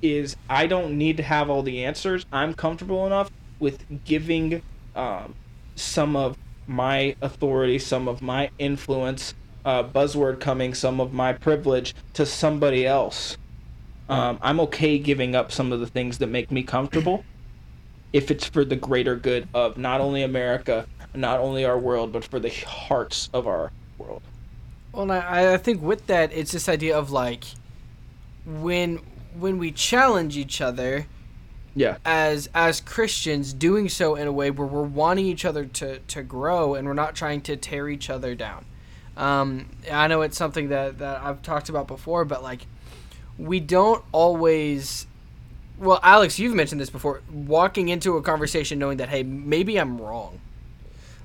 [0.02, 2.26] is, I don't need to have all the answers.
[2.32, 4.62] I'm comfortable enough with giving
[4.94, 5.34] um,
[5.74, 11.94] some of my authority, some of my influence, uh, buzzword coming, some of my privilege
[12.14, 13.36] to somebody else.
[14.08, 17.24] Um, I'm okay giving up some of the things that make me comfortable
[18.12, 22.24] if it's for the greater good of not only America, not only our world, but
[22.24, 24.22] for the hearts of our world.
[24.92, 27.44] Well, and I, I think with that, it's this idea of like
[28.44, 29.00] when
[29.38, 31.06] when we challenge each other
[31.74, 31.98] Yeah.
[32.04, 36.22] as as Christians, doing so in a way where we're wanting each other to to
[36.22, 38.64] grow and we're not trying to tear each other down.
[39.16, 42.66] Um, I know it's something that that I've talked about before, but like
[43.38, 45.06] we don't always.
[45.80, 47.22] Well, Alex, you've mentioned this before.
[47.32, 50.38] Walking into a conversation knowing that hey, maybe I'm wrong.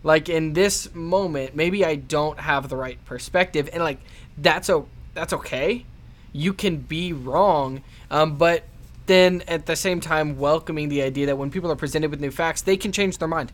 [0.01, 3.99] Like in this moment, maybe I don't have the right perspective, and like
[4.37, 5.85] that's o- that's okay.
[6.31, 8.63] You can be wrong, um, but
[9.07, 12.31] then at the same time welcoming the idea that when people are presented with new
[12.31, 13.51] facts, they can change their mind.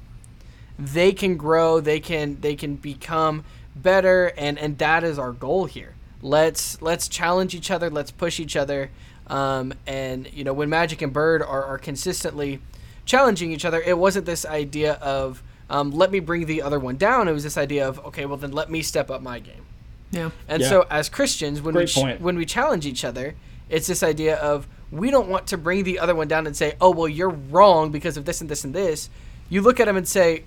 [0.78, 1.80] They can grow.
[1.80, 3.44] They can they can become
[3.76, 5.96] better, and and that is our goal here.
[6.22, 7.90] Let's let's challenge each other.
[7.90, 8.92] Let's push each other.
[9.32, 12.60] Um, and you know when Magic and Bird are, are consistently
[13.06, 16.98] challenging each other, it wasn't this idea of um, let me bring the other one
[16.98, 17.28] down.
[17.28, 19.64] It was this idea of okay, well then let me step up my game.
[20.12, 20.32] yeah.
[20.50, 20.70] And Yeah.
[20.70, 22.22] so as Christians, when we Great ch- point.
[22.22, 23.36] when we challenge each other,
[23.70, 26.74] it's this idea of we don't want to bring the other one down and say,
[26.82, 29.10] "Oh, well, you're wrong because of this and this and this."
[29.50, 30.44] You look at them and say,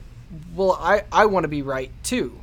[0.55, 2.39] "Well, I I want to be right too."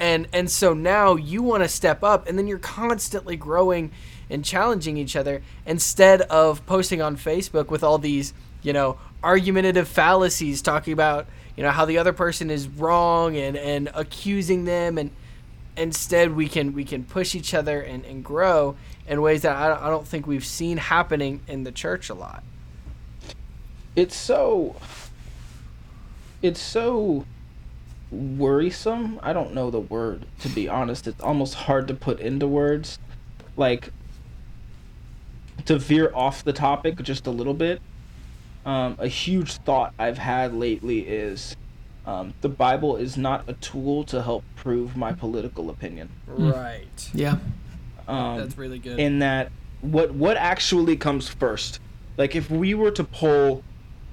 [0.00, 3.90] And and so now you want to step up, and then you're constantly growing
[4.28, 9.88] and challenging each other instead of posting on Facebook with all these you know argumentative
[9.88, 14.98] fallacies talking about you know how the other person is wrong and and accusing them
[14.98, 15.10] and
[15.76, 19.86] instead we can we can push each other and, and grow in ways that I,
[19.86, 22.42] I don't think we've seen happening in the church a lot
[23.94, 24.76] it's so
[26.42, 27.24] it's so
[28.10, 29.18] worrisome.
[29.22, 31.06] I don't know the word to be honest.
[31.06, 32.98] It's almost hard to put into words.
[33.56, 33.90] Like
[35.66, 37.80] to veer off the topic just a little bit.
[38.64, 41.56] Um, a huge thought I've had lately is
[42.04, 46.08] um, the Bible is not a tool to help prove my political opinion.
[46.26, 47.10] Right.
[47.14, 47.38] Yeah.
[48.08, 48.98] Um, That's really good.
[48.98, 49.50] in that
[49.80, 51.80] what what actually comes first
[52.16, 53.62] like if we were to poll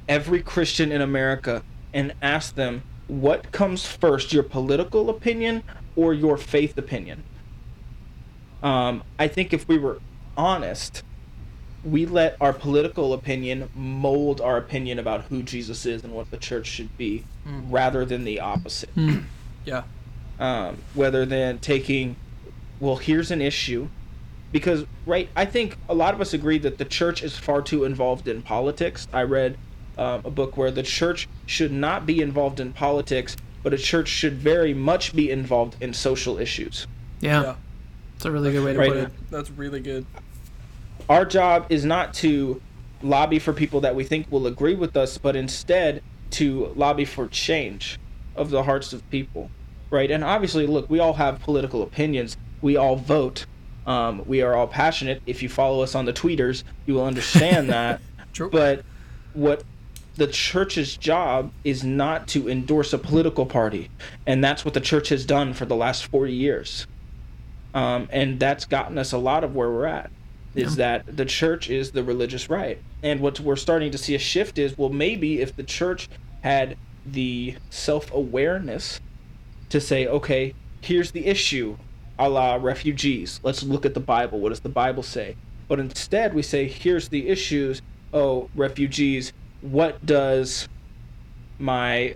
[0.09, 1.63] every christian in america
[1.93, 5.63] and ask them what comes first your political opinion
[5.95, 7.23] or your faith opinion
[8.61, 9.99] um, i think if we were
[10.35, 11.03] honest
[11.83, 16.37] we let our political opinion mold our opinion about who jesus is and what the
[16.37, 17.25] church should be
[17.69, 18.89] rather than the opposite
[19.65, 19.83] yeah.
[20.39, 22.15] um, rather than taking,
[22.79, 23.87] well, here's an issue.
[24.51, 27.85] Because, right, I think a lot of us agree that the church is far too
[27.85, 29.07] involved in politics.
[29.11, 29.57] I read
[29.97, 34.07] um, a book where the church should not be involved in politics, but a church
[34.07, 36.85] should very much be involved in social issues.
[37.19, 37.41] Yeah.
[37.41, 37.55] Yeah.
[38.15, 38.89] It's a really good way to Right.
[38.89, 39.11] put it.
[39.31, 40.05] That's really good.
[41.09, 42.61] Our job is not to
[43.01, 47.27] lobby for people that we think will agree with us, but instead to lobby for
[47.27, 47.99] change
[48.35, 49.51] of the hearts of people,
[49.89, 50.09] right?
[50.09, 52.37] And obviously, look, we all have political opinions.
[52.61, 53.45] We all vote.
[53.85, 55.21] Um, we are all passionate.
[55.25, 58.01] If you follow us on the tweeters, you will understand that.
[58.31, 58.49] True.
[58.49, 58.83] But
[59.33, 59.63] what
[60.15, 63.89] the church's job is not to endorse a political party,
[64.25, 66.87] and that's what the church has done for the last 40 years.
[67.73, 70.11] Um, and that's gotten us a lot of where we're at.
[70.55, 74.19] Is that the church is the religious right, and what we're starting to see a
[74.19, 76.09] shift is well maybe if the church
[76.41, 78.99] had the self awareness
[79.69, 81.77] to say okay here's the issue
[82.19, 83.39] a la refugees.
[83.43, 84.39] Let's look at the bible.
[84.39, 85.35] What does the bible say?
[85.67, 87.81] But instead we say here's the issues.
[88.13, 90.67] Oh refugees what does
[91.57, 92.15] my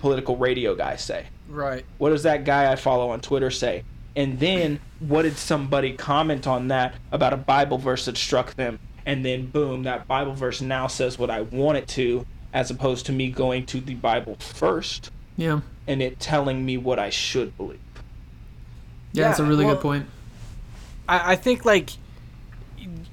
[0.00, 1.26] political radio guy say?
[1.48, 1.84] Right.
[1.98, 3.84] what does that guy I follow on Twitter say?
[4.16, 8.78] And then what did somebody comment on that about a Bible verse that struck them?
[9.04, 13.06] And then boom, that Bible verse now says what I want it to, as opposed
[13.06, 15.60] to me going to the Bible first Yeah.
[15.86, 17.78] and it telling me what I should believe.
[19.12, 20.06] Yeah, that's a really well- good point.
[21.08, 21.90] I, I think like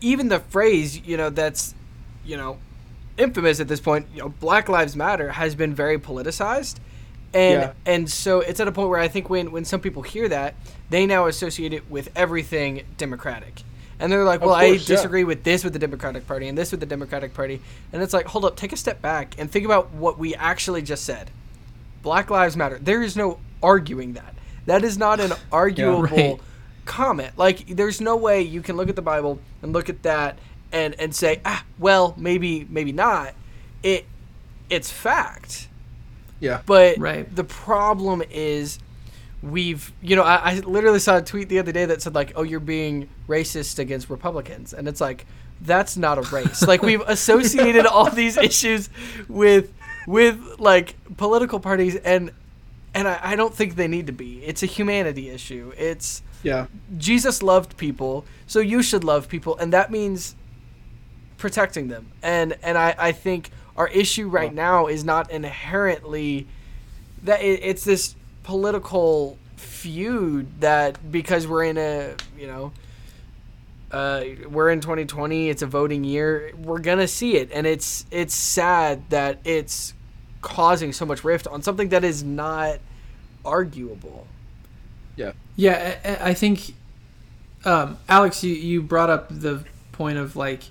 [0.01, 1.75] even the phrase you know that's
[2.25, 2.57] you know
[3.17, 6.77] infamous at this point you know black lives matter has been very politicized
[7.33, 7.73] and Yeah.
[7.85, 10.55] and so it's at a point where i think when when some people hear that
[10.89, 13.63] they now associate it with everything democratic
[13.99, 14.77] and they're like well course, i yeah.
[14.85, 18.13] disagree with this with the democratic party and this with the democratic party and it's
[18.13, 21.31] like hold up take a step back and think about what we actually just said
[22.01, 24.33] black lives matter there is no arguing that
[24.65, 26.39] that is not an arguable Right.
[26.85, 27.37] comment.
[27.37, 30.37] Like, there's no way you can look at the Bible and look at that
[30.71, 33.35] and and say, ah, well, maybe maybe not.
[33.83, 34.05] It
[34.69, 35.67] it's fact.
[36.43, 36.61] Yeah.
[36.65, 37.33] But Right.
[37.35, 38.79] the problem is
[39.41, 42.33] we've you know, I, I literally saw a tweet the other day that said like,
[42.35, 44.73] oh, you're being racist against Republicans.
[44.73, 45.25] And it's like,
[45.61, 46.61] that's not a race.
[46.67, 48.89] like we've associated all these issues
[49.27, 49.71] with
[50.07, 52.31] with like political parties and
[52.95, 54.43] and I, I don't think they need to be.
[54.45, 55.71] It's a humanity issue.
[55.77, 56.67] It's Yeah.
[56.97, 60.35] Jesus loved people, so you should love people, and that means
[61.37, 62.07] protecting them.
[62.21, 66.47] And and I, I think our issue right now is not inherently
[67.23, 72.71] that it, it's this political feud that because we're in a you know
[73.91, 77.49] uh, we're in 2020 it's a voting year we're gonna see it.
[77.53, 79.93] And it's it's sad that it's
[80.41, 82.79] causing so much rift on something that is not
[83.45, 84.27] arguable.
[85.15, 85.33] Yeah.
[85.55, 86.73] Yeah, I, I- I think,
[87.65, 90.63] um, Alex, you, you brought up the point of like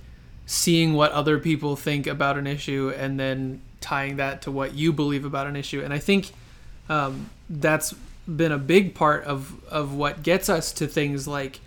[0.52, 4.92] seeing what other people think about an issue and then tying that to what you
[4.92, 5.80] believe about an issue.
[5.80, 6.30] And I think
[6.90, 7.94] um, that's
[8.28, 11.60] been a big part of, of what gets us to things like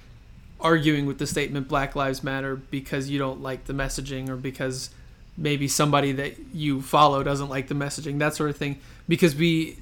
[0.61, 4.91] arguing with the statement Black Lives Matter because you don't like the messaging or because
[5.35, 8.79] maybe somebody that you follow doesn't like the messaging, that sort of thing.
[9.07, 9.79] Because we,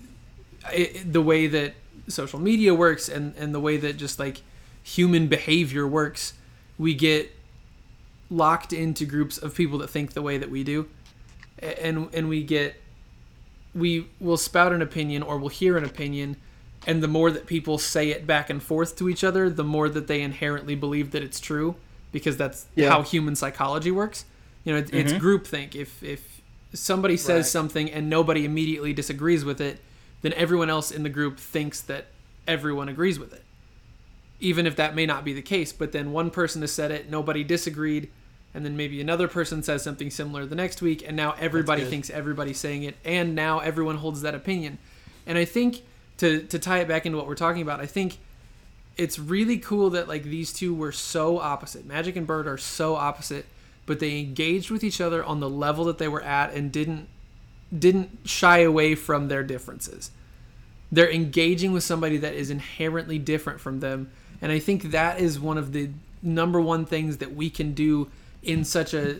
[0.71, 1.73] it, the way that
[2.08, 4.43] social media works and, and the way that just like
[4.81, 6.35] human behavior works,
[6.77, 7.29] we get
[8.34, 10.88] locked into groups of people that think the way that we do.
[11.60, 12.75] And, and we get,
[13.73, 16.38] we will spout an opinion or we'll hear an opinion.
[16.86, 19.88] And the more that people say it back and forth to each other, the more
[19.88, 21.75] that they inherently believe that it's true
[22.12, 22.90] because that's Yeah.
[22.90, 24.25] how human psychology works.
[24.65, 25.25] You know, it, it's mm-hmm.
[25.25, 25.75] groupthink.
[25.75, 26.42] If, if
[26.73, 27.52] somebody says Right.
[27.52, 29.79] something and nobody immediately disagrees with it,
[30.21, 32.08] then everyone else in the group thinks that
[32.48, 33.44] everyone agrees with it.
[34.40, 37.10] Even if that may not be the case, but then one person has said it,
[37.10, 38.10] nobody disagreed,
[38.54, 42.10] and then maybe another person says something similar the next week, and now everybody thinks
[42.10, 44.77] everybody's saying it, and now everyone holds that opinion.
[45.25, 45.83] And I think
[46.17, 48.17] to to tie it back into what we're talking about, I think
[48.95, 51.85] it's really cool that like these two were so opposite.
[51.85, 53.45] Magic and Bird are so opposite,
[53.85, 57.08] but they engaged with each other on the level that they were at and didn't
[57.77, 60.12] didn't shy away from their differences.
[60.91, 65.39] They're engaging with somebody that is inherently different from them, and I think that is
[65.39, 65.89] one of the
[66.21, 68.10] number one things that we can do
[68.44, 69.17] in such a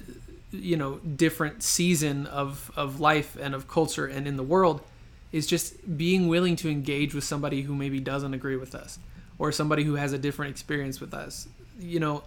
[0.52, 4.82] you know different season of of life and of culture and in the world
[5.32, 9.00] is just being willing to engage with somebody who maybe doesn't agree with us
[9.40, 11.48] or somebody who has a different experience with us.
[11.80, 12.24] You know,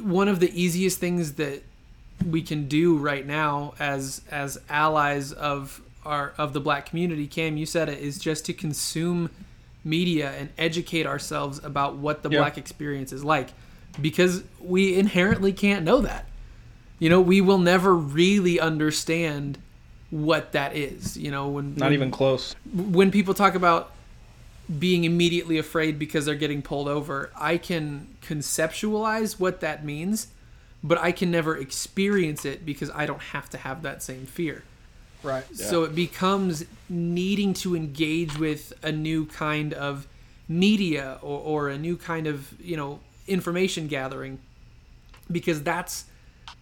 [0.00, 1.62] one of the easiest things that
[2.26, 7.56] we can do right now as as allies of our of the black community, Cam,
[7.58, 9.28] you said it, is just to consume
[9.84, 12.38] media and educate ourselves about what the Yeah.
[12.38, 13.50] black experience is like
[14.00, 16.26] because we inherently can't know that.
[16.98, 19.58] You know, we will never really understand
[20.10, 21.16] what that is.
[21.16, 22.54] You know, when Not when- even close.
[22.72, 23.90] when people talk about
[24.78, 30.28] being immediately afraid because they're getting pulled over, I can conceptualize what that means,
[30.82, 34.62] but I can never experience it because I don't have to have that same fear.
[35.22, 35.44] Right.
[35.54, 40.06] So it becomes needing to engage with a new kind of
[40.48, 44.38] media or, or a new kind of, you know, information gathering
[45.30, 46.04] because that's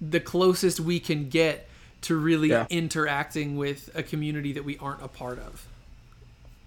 [0.00, 1.68] the closest we can get
[2.02, 2.66] to really Yeah.
[2.70, 5.66] interacting with a community that we aren't a part of.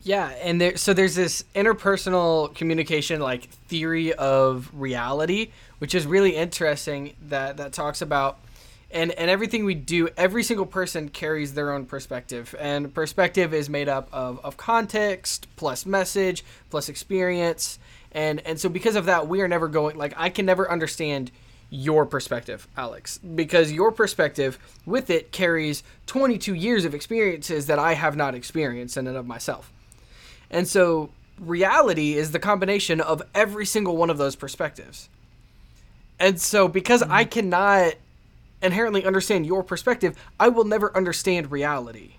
[0.04, 6.36] Yeah, and there so there's this interpersonal communication like theory of reality, which is really
[6.36, 8.38] interesting that that talks about
[8.91, 12.54] and and everything we do, every single person carries their own perspective.
[12.60, 17.80] And perspective is made up of, of context plus message plus experience.
[18.16, 21.32] And and so because of that, we are never going like I can never understand
[21.70, 27.93] your perspective, Alex, because your perspective with it carries 22 years of experiences that I
[27.93, 29.72] have not experienced in and of myself.
[30.49, 31.09] And so
[31.39, 35.09] reality is the combination of every single one of those perspectives.
[36.18, 37.32] And so because I mm-hmm.
[37.32, 37.95] cannot
[38.61, 42.13] inherently understand your perspective, I will never understand reality.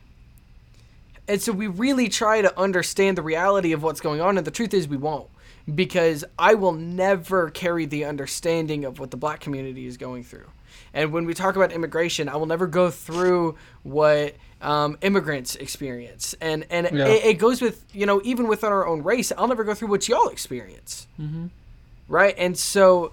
[1.26, 4.50] And so we really try to understand the reality of what's going on and the
[4.50, 5.30] truth is we won't
[5.74, 10.46] because I will never carry the understanding of what the black community is going through.
[10.94, 16.34] And when we talk about immigration, I will never go through what um, immigrants experience.
[16.40, 17.06] And and Yeah.
[17.08, 19.88] it, it goes with you know even within our own race, I'll never go through
[19.88, 21.06] what y'all experience.
[22.08, 23.12] Right, and so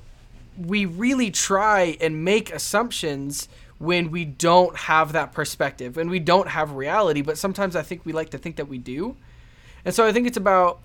[0.57, 3.49] we really try and make assumptions
[3.79, 7.21] when we don't have that perspective and we don't have reality.
[7.21, 9.17] But sometimes I think we like to think that we do.
[9.83, 10.79] And so I think it's about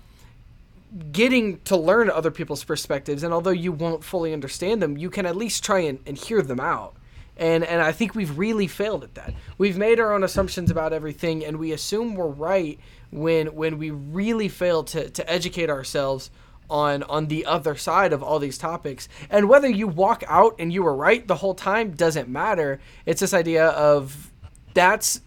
[1.11, 5.25] getting to learn other people's perspectives and although you won't fully understand them you can
[5.25, 6.95] at least try and, and hear them out.
[7.37, 9.33] And and i think we've really failed at that.
[9.57, 12.79] We've made our own assumptions about everything and we assume we're right
[13.11, 16.31] when when we really fail to, to educate ourselves
[16.69, 19.07] on on the other side of all these topics.
[19.29, 22.79] And whether you walk out and you were right the whole time doesn't matter.
[23.05, 24.31] It's this idea of
[24.73, 25.21] that's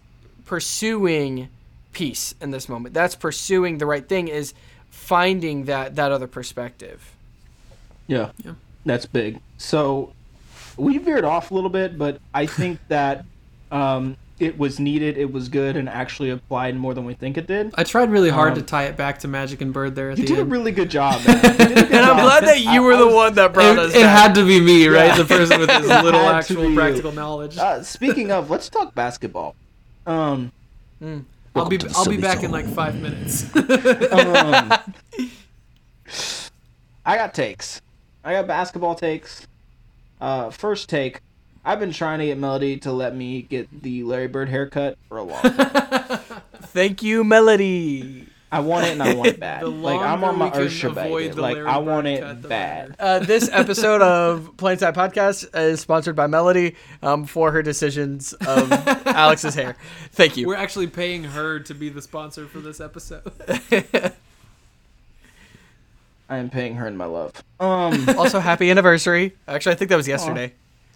[0.45, 1.49] pursuing
[1.93, 2.93] peace in this moment.
[2.93, 4.53] That's pursuing the right thing is
[5.03, 7.11] finding that that other perspective
[8.07, 8.31] Yeah.
[8.43, 8.53] Yeah.
[8.85, 9.39] That's big.
[9.57, 10.11] So
[10.77, 13.25] we veered off a little bit, but I think that
[13.71, 17.47] um, it was needed, it was good, and actually applied more than we think it
[17.47, 17.73] did.
[17.77, 20.17] I tried really hard Um, to tie it back to Magic and Bird there at
[20.17, 21.35] You the did a really good job, man.
[21.37, 23.53] You did good and i'm glad that you I- were I the was- one that
[23.53, 24.19] brought us it, it back.
[24.25, 25.07] had to be me, right?
[25.07, 25.17] Yeah.
[25.17, 26.75] The person with his little actual be you.
[26.75, 27.57] practical knowledge.
[27.57, 29.55] Uh, speaking of, let's talk basketball.
[30.05, 30.51] Um,
[31.55, 33.55] I'll be welcome to the I'll be Silly back in like five minutes.
[33.55, 34.73] um,
[37.05, 37.81] I got takes.
[38.23, 39.47] I got basketball takes.
[40.19, 41.21] Uh, first take.
[41.65, 45.17] I've been trying to get Melody to let me get the Larry Bird haircut for
[45.17, 46.19] a long time.
[46.73, 49.63] thank you melody I want it and I want it bad.
[49.67, 51.41] Like I'm on my we can Ursha avoid baby.
[51.41, 52.95] Like Larry I want it bad.
[52.99, 58.71] uh, this episode of Plainside Podcast is sponsored by Melody um, for her decisions of
[59.07, 59.75] Alex's hair.
[60.11, 60.47] Thank you.
[60.47, 63.23] We're actually paying her to be the sponsor for this episode.
[66.29, 67.43] I am paying her in my love.
[67.59, 69.35] Um, also, happy anniversary.
[69.47, 70.53] Actually, I think that was yesterday.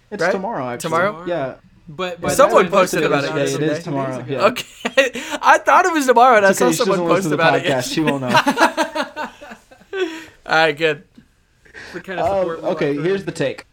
[0.10, 0.32] it's Right?
[0.32, 0.68] tomorrow.
[0.70, 0.90] Actually.
[0.90, 1.26] Tomorrow?
[1.26, 1.56] Yeah.
[1.90, 3.84] But by the Someone posted about it out, Yeah, it'll it be is two days
[3.84, 4.26] tomorrow.
[4.28, 4.46] Yeah.
[4.48, 4.66] Okay,
[5.16, 7.30] I thought it was tomorrow, and I It's saw okay, she doesn't someone post to
[7.30, 7.66] the about it.
[7.66, 7.94] podcast.
[7.94, 9.30] She won't know.
[10.46, 11.04] All right, good.
[12.04, 13.66] Kind of Um, okay, like here's the take.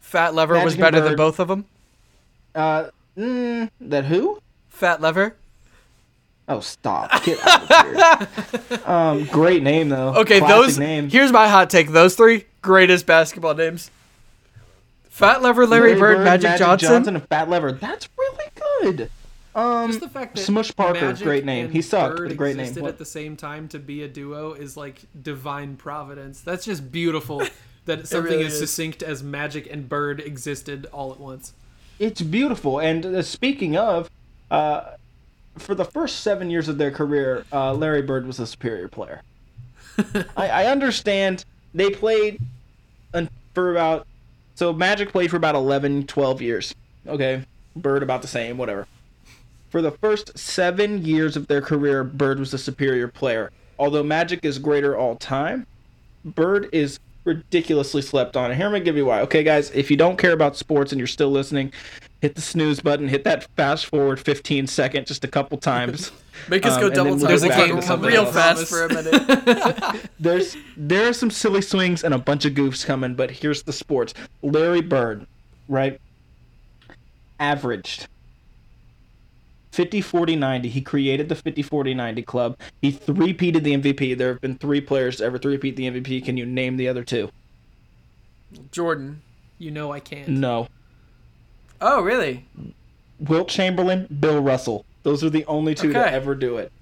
[0.00, 1.64] Fat Lever was Magic and better than both of them.
[2.54, 4.40] Uh, mm, that who?
[4.68, 5.36] Fat Lever.
[6.48, 7.22] Oh, stop!
[7.24, 8.80] Get out of here.
[8.86, 10.14] um, great name though.
[10.16, 10.78] Okay, Classic those.
[10.78, 11.08] name.
[11.08, 11.90] Here's my hot take.
[11.90, 13.90] Those three greatest basketball names.
[15.10, 17.06] Fat Lever, Larry, Bird, Magic, Johnson.
[17.06, 17.72] and Fat Lever.
[17.72, 18.46] That's really
[18.82, 19.10] good.
[19.54, 21.70] Um, Just the fact that Smush Parker, Magic great name.
[21.70, 22.60] He sucked, Bird but a great name.
[22.60, 22.90] existed What?
[22.90, 26.40] at the same time to be a duo is like divine providence.
[26.40, 27.42] That's just beautiful
[27.86, 28.58] that something really as is.
[28.60, 31.52] succinct as Magic and Bird existed all at once.
[31.98, 32.78] It's beautiful.
[32.78, 34.08] And uh, speaking of,
[34.50, 34.92] uh,
[35.58, 39.22] for the first seven years of their career, uh, Larry Bird was a superior player.
[40.36, 41.44] I, I understand
[41.74, 42.40] they played
[43.54, 44.06] for about
[44.54, 46.74] so Magic played for about 11, 12 years.
[47.06, 47.44] Okay,
[47.74, 48.86] Bird about the same, whatever.
[49.70, 53.52] For the first seven years of their career, Bird was the superior player.
[53.78, 55.66] Although Magic is greater all time,
[56.24, 58.50] Bird is ridiculously slept on.
[58.50, 59.20] And here I'm gonna give you why.
[59.22, 61.72] Okay, guys, if you don't care about sports and you're still listening,
[62.20, 66.10] hit the snooze button, hit that fast forward 15 second just a couple times.
[66.48, 67.28] Make us Um, go double time.
[67.28, 68.34] There's a game real else.
[68.34, 70.10] fast for a minute.
[70.20, 73.72] There's there are some silly swings and a bunch of goofs coming, but here's the
[73.72, 74.14] sports.
[74.42, 75.26] Larry Bird,
[75.68, 76.00] right?
[77.38, 78.08] Averaged
[79.70, 80.68] 50 40 90.
[80.68, 82.58] He created the 50 40 90 club.
[82.80, 84.16] He three-peated the MVP.
[84.16, 86.24] There have been three players to ever three-peat the MVP.
[86.24, 87.30] Can you name the other two?
[88.72, 89.22] Jordan.
[89.58, 90.28] You know I can't.
[90.28, 90.68] No.
[91.80, 92.46] Oh, really?
[93.20, 94.84] Wilt Chamberlain, Bill Russell.
[95.02, 96.72] Those are the only two to ever do it.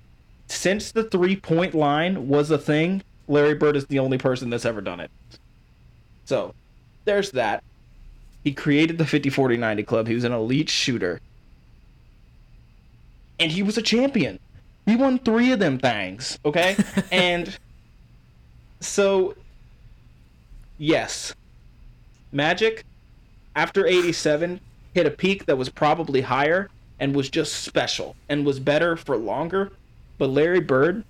[0.46, 4.80] Since the three-point line was a thing, Larry Bird is the only person that's ever
[4.80, 5.10] done it.
[6.24, 6.54] So,
[7.04, 7.62] there's that.
[8.44, 10.08] He created the 50 40 90 club.
[10.08, 11.20] He was an elite shooter.
[13.40, 14.38] And he was a champion.
[14.86, 16.76] He won three of them things, okay?
[17.12, 17.56] and
[18.80, 19.34] so,
[20.78, 21.34] yes.
[22.32, 22.84] Magic,
[23.54, 24.60] after 87,
[24.94, 26.70] hit a peak that was probably higher
[27.00, 29.72] and was just special and was better for longer.
[30.16, 31.04] But Larry Bird,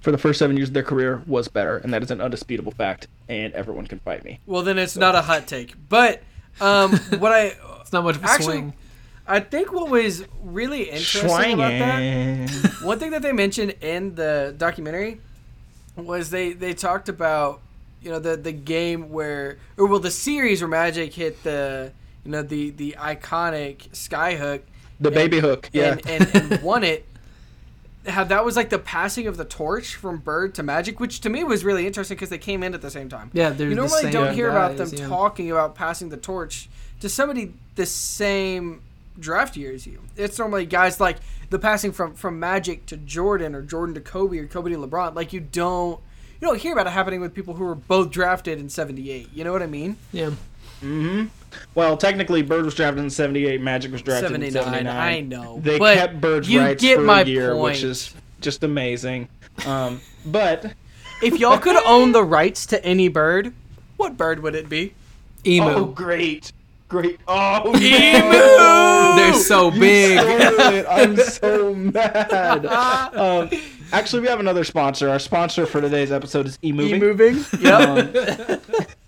[0.00, 1.78] for the first seven years of their career, was better.
[1.78, 3.08] And that is an undisputable fact.
[3.28, 4.40] And everyone can fight me.
[4.46, 5.74] Well, then it's not a hot take.
[5.88, 6.22] But
[6.60, 7.56] um, what I
[7.88, 8.72] It's not much of a Actually, swing.
[9.28, 12.50] I think what was really interesting about that
[12.82, 15.20] one thing that they mentioned in the documentary
[15.96, 17.60] was they they talked about
[18.00, 21.92] you know the the game where or well the series where Magic hit the
[22.24, 24.62] you know the the iconic skyhook
[25.00, 25.70] The baby hook.
[25.72, 25.92] Yeah.
[26.06, 27.04] and, and, and won it.
[28.06, 31.28] How that was like the passing of the torch from Bird to Magic, which to
[31.28, 33.30] me was really interesting because they came in at the same time.
[33.34, 35.06] Yeah, they're you the normally same don't hear about them yeah.
[35.06, 36.70] talking about passing the torch
[37.00, 38.80] to somebody the same
[39.18, 40.02] draft year as you.
[40.16, 41.18] It's normally guys like
[41.50, 45.14] the passing from from Magic to Jordan or Jordan to Kobe or Kobe to LeBron.
[45.14, 46.00] Like you don't
[46.40, 49.30] you don't hear about it happening with people who were both drafted in '78.
[49.32, 49.96] You know what I mean?
[50.12, 50.30] Yeah.
[50.82, 51.26] Mm-hmm.
[51.74, 53.60] Well, technically, Bird was drafted in 78.
[53.60, 54.86] Magic was drafted in 79.
[54.86, 55.58] I know.
[55.60, 57.62] They but kept Bird's you rights get for my a year, point.
[57.62, 59.28] which is just amazing.
[59.66, 60.72] Um, but
[61.22, 63.52] if y'all could own the rights to any bird,
[63.96, 64.94] what bird would it be?
[65.44, 65.68] Emu.
[65.68, 66.52] oh, great,
[66.88, 67.20] great!
[67.28, 69.16] Oh, Emu!
[69.16, 70.18] They're so big.
[70.88, 72.66] I'm so mad.
[72.66, 73.50] Um,
[73.92, 75.08] actually, we have another sponsor.
[75.08, 77.00] Our sponsor for today's episode is eMoving.
[77.00, 77.44] moving.
[77.60, 77.80] Yep.
[77.88, 78.60] Um,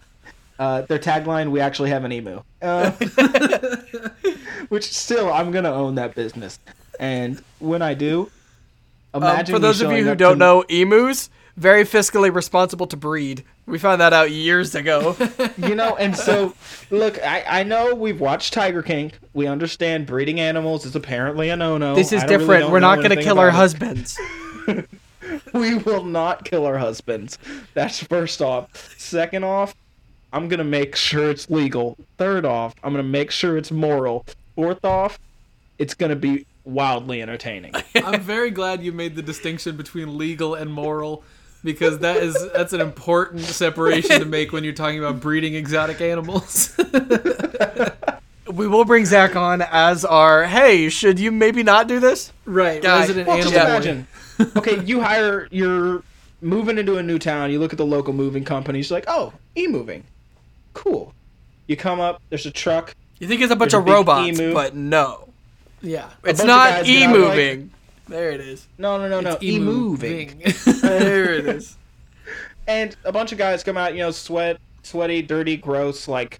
[0.58, 2.90] uh, their tagline: "We actually have an emu," uh,
[4.68, 6.58] which still I'm gonna own that business.
[6.98, 8.30] And when I do,
[9.14, 12.86] Um, imagine for me those of you who don't to- know, emus very fiscally responsible
[12.88, 13.44] to breed.
[13.70, 15.16] We found that out years ago.
[15.56, 16.54] you know and so
[16.90, 21.56] look I, I know we've watched tiger king we understand breeding animals is apparently a
[21.56, 22.72] no-no this is I don't really different.
[22.72, 23.54] We're not going to kill our it.
[23.54, 24.18] husbands.
[25.52, 27.38] we will not kill our husbands
[27.74, 29.74] that's first off second off
[30.32, 34.84] i'm gonna make sure it's legal third off i'm gonna make sure it's moral fourth
[34.84, 35.18] off
[35.78, 37.72] it's gonna be wildly entertaining
[38.04, 41.24] I'm very glad you made the distinction between legal and moral
[41.64, 46.00] because that is that's an important separation to make when you're talking about breeding exotic
[46.00, 46.76] animals.
[48.52, 52.32] We will bring Zach on as our, hey, should you maybe not do this?
[52.44, 52.98] right, Guy.
[53.00, 53.80] resident well, just animal.
[53.80, 53.88] boy.
[53.88, 54.06] imagine
[54.56, 56.02] okay you hire you're
[56.40, 59.32] moving into a new town you look at the local moving companies you're like oh
[59.54, 60.02] e-moving
[60.72, 61.12] cool
[61.66, 64.26] you come up there's a truck You think it's a bunch There's of big robots,
[64.40, 64.54] emu.
[64.54, 65.28] but no.
[65.82, 66.88] Yeah, It's bunch of not guys
[68.10, 68.18] get e out, like- moving.
[68.18, 68.66] There it is.
[68.78, 70.38] no no no no It's e-moving
[70.82, 71.76] There it is.
[72.66, 76.38] and a bunch of guys come out, you know, sweat, sweaty, dirty, gross, like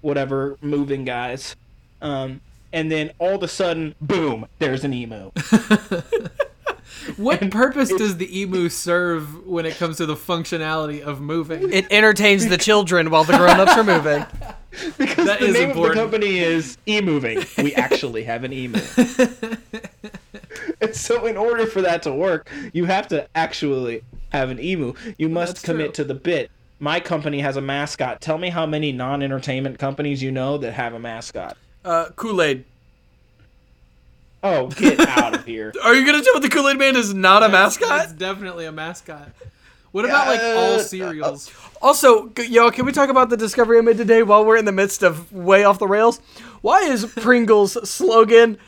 [0.00, 1.54] whatever, moving guys.
[2.00, 2.40] Um,
[2.72, 5.30] and then all of a sudden, boom, there's an emu.
[7.16, 11.72] What purpose does the emu serve when it comes to the functionality of moving?
[11.72, 14.26] It entertains the children while the grown-ups are moving.
[14.98, 16.00] Because That the is name important.
[16.00, 17.44] of the company is e-moving.
[17.58, 18.80] We actually have an emu.
[20.80, 24.94] and so in order for that to work, you have to actually have an emu.
[25.18, 26.04] You must That's commit true.
[26.04, 28.20] to the bit my company has a mascot.
[28.20, 31.56] Tell me how many non-entertainment companies you know that have a mascot.
[31.84, 32.64] Uh, Kool Aid.
[34.42, 35.72] Oh, get out of here.
[35.82, 38.04] Are you gonna tell me the Kool Aid Man is not a mascot?
[38.04, 39.30] It's definitely a mascot.
[39.90, 41.50] What about like all Uh, cereals?
[41.82, 44.64] Also, g- yo, can we talk about the discovery I made today while we're in
[44.66, 46.20] the midst of way off the rails?
[46.60, 48.58] Why is Pringles slogan?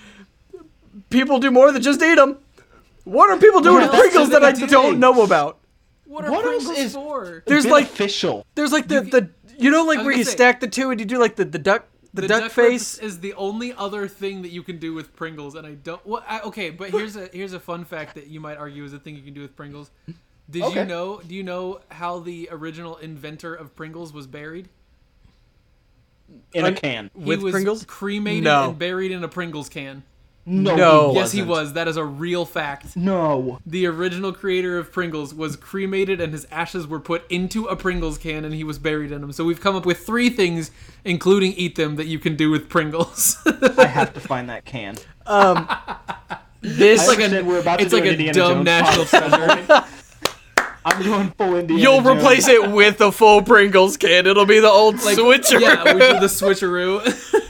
[1.10, 2.38] People do more than just eat them.
[3.04, 4.66] What are people doing What with Pringles do that I do?
[4.66, 5.58] don't know about?
[6.06, 7.42] What are what else Pringles is- for?
[7.46, 8.46] There's like official.
[8.54, 11.06] there's like the the you know like where you say- stack the two and you
[11.06, 12.98] do like the the duck the, duck, rip face.
[12.98, 16.04] is the only other thing that you can do with Pringles, and I don't.
[16.04, 18.92] Well, I, okay, but here's a here's a fun fact that you might argue is
[18.92, 19.92] a thing you can do with Pringles.
[20.50, 20.80] Did Okay.
[20.80, 21.20] you know?
[21.24, 24.68] Do you know how the original inventor of Pringles was buried?
[26.52, 27.10] in a can.
[27.16, 27.84] He With was Pringles?
[27.84, 28.70] cremated No.
[28.70, 30.02] and buried in a Pringles can.
[30.46, 31.08] No, No.
[31.12, 31.74] he Yes, he wasn't.
[31.74, 32.96] That is a real fact.
[32.96, 33.60] No.
[33.66, 38.18] The original creator of Pringles was cremated and his ashes were put into a Pringles
[38.18, 39.32] can and he was buried in them.
[39.32, 40.70] So we've come up with three things,
[41.04, 43.36] including eat them, that you can do with Pringles.
[43.78, 44.96] I have to find that can.
[45.26, 45.68] Um,
[46.60, 48.66] this I like a- we're about to it's do like an a Indiana dumb Jones
[48.66, 49.04] national
[49.68, 49.84] treasure.
[50.84, 51.80] I'm going full Indiana.
[51.82, 52.18] you'll Jones.
[52.18, 54.26] replace it with the full Pringles can.
[54.26, 55.60] It'll be the old switcher.
[55.60, 57.00] yeah, we do the switcheroo.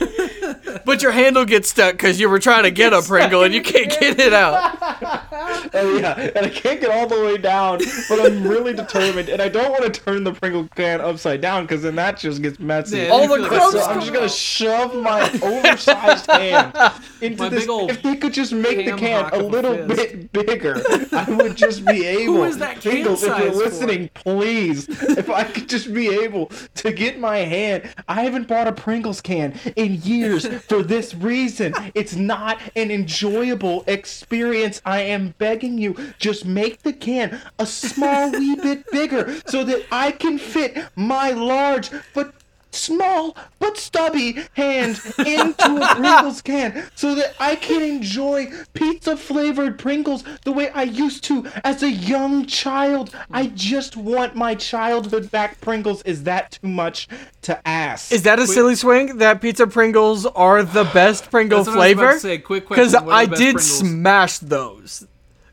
[0.85, 3.61] but your handle gets stuck because you were trying to get a Pringle and you
[3.61, 4.77] can't get it out.
[5.73, 7.79] Oh yeah, and I can't get all the way down,
[8.09, 11.63] but I'm really determined, and I don't want to turn the Pringle can upside down
[11.63, 12.99] because then that just gets messy.
[12.99, 16.73] Yeah, All the crumbs So I'm just gonna shove my oversized hand
[17.21, 17.61] into My this.
[17.61, 20.81] big old if they could just make the can a of a little bit bigger,
[21.11, 22.43] I would just be able.
[22.43, 23.57] is that can Pringles, if you're size for?
[23.57, 24.87] listening, please.
[24.89, 27.89] If I could just be able to get my hand.
[28.07, 31.73] I haven't bought a Pringles can in years for this reason.
[31.93, 34.81] It's not an enjoyable experience.
[34.85, 39.85] I am begging you, just make the can a small wee bit bigger so that
[39.91, 42.33] I can fit my large but
[42.71, 49.77] small but stubby hand into a Pringles can so that I can enjoy pizza flavored
[49.79, 53.15] Pringles the way I used to as a young child.
[53.31, 56.01] I just want my childhood back Pringles.
[56.03, 57.07] Is that too much
[57.43, 58.11] to ask?
[58.11, 59.17] Is that a silly swing?
[59.17, 62.13] That pizza Pringles are the best Pringle That's what I was about flavor?
[62.13, 62.37] to say.
[62.37, 62.85] Quick question.
[62.85, 63.79] Because what are I did Pringles?
[63.79, 65.07] smash those.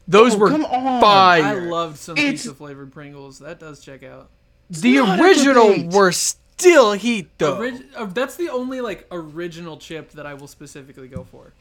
[0.06, 1.00] Those Oh, were come on.
[1.02, 1.42] fire.
[1.44, 3.40] I loved some It's- pizza flavored Pringles.
[3.40, 4.30] That does check out.
[4.70, 5.92] the original debate.
[5.92, 6.12] were
[6.58, 7.56] still heat though.
[7.56, 11.52] Orig- uh, that's the only like original chip that I will specifically go for.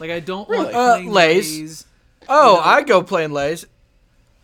[0.00, 0.64] Like I don't Really?
[0.64, 1.58] want Uh, plain Lay's.
[1.60, 1.86] Lay's.
[2.28, 3.66] oh, you know- I go plain lays.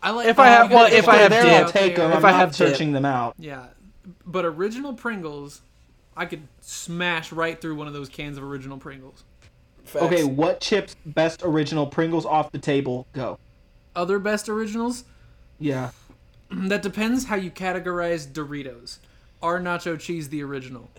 [0.01, 1.65] I like If I have- you well, if I have dip dip.
[1.65, 2.11] I'll take them.
[2.11, 2.69] If I'm I not have dip.
[2.69, 3.35] searching them out.
[3.37, 3.65] Yeah,
[4.25, 5.61] but original Pringles,
[6.15, 9.23] I could smash right through one of those cans of original Pringles.
[9.95, 13.07] Okay, what chips best original Pringles off the table?
[13.13, 13.39] Go.
[13.95, 15.03] Other best originals?
[15.59, 15.89] Yeah.
[16.51, 18.97] That depends how you categorize Doritos.
[19.41, 20.89] Are nacho cheese the original?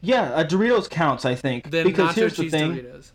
[0.00, 1.70] Yeah, uh, Doritos counts, I think.
[1.70, 2.72] Then because nacho here's the cheese thing.
[2.76, 3.10] Doritos.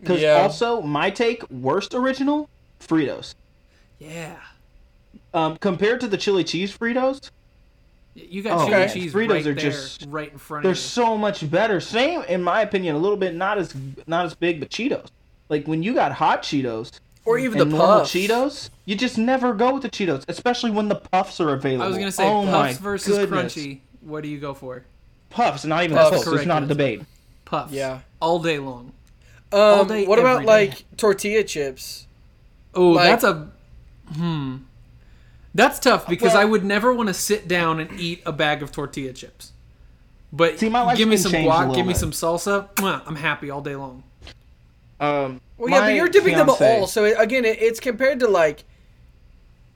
[0.00, 0.34] Because Yeah.
[0.42, 2.48] also, my take, worst original,
[2.80, 3.34] Fritos.
[3.98, 4.36] Yeah.
[5.32, 7.30] Um, compared to the chili cheese Fritos,
[8.14, 8.94] You got Oh, chili okay.
[8.94, 10.82] cheese Fritos right are there, just- right in front they're of you.
[10.82, 11.80] so much better.
[11.80, 13.74] Same, in my opinion, a little bit not as
[14.06, 15.08] not as big, but Cheetos.
[15.50, 16.92] Like when you got hot Cheetos
[17.26, 18.12] or even and the normal puffs.
[18.14, 21.84] Cheetos, you just never go with the Cheetos, especially when the puffs are available.
[21.84, 23.54] I was gonna say oh my puffs versus goodness.
[23.54, 23.80] crunchy.
[24.00, 24.84] What do you go for?
[25.28, 26.22] Puffs, not even Puffs.
[26.24, 26.38] close.
[26.38, 27.02] It's not a debate.
[27.44, 27.72] Puffs.
[27.72, 28.00] Yeah.
[28.20, 28.92] All day long.
[29.52, 30.50] Um, day, what about every day.
[30.52, 32.06] like tortilla chips?
[32.74, 33.48] Oh, Like- that's a
[34.14, 34.56] hmm.
[35.54, 38.62] That's tough because Well- I would never want to sit down and eat a bag
[38.62, 39.52] of tortilla chips.
[40.32, 41.98] But See, my give me some guac, give me bit.
[41.98, 42.68] some salsa.
[43.06, 44.02] I'm happy all day long.
[45.00, 46.86] Um, Well, yeah, but you're dipping them all.
[46.86, 48.64] So it, again, it, it's compared to like,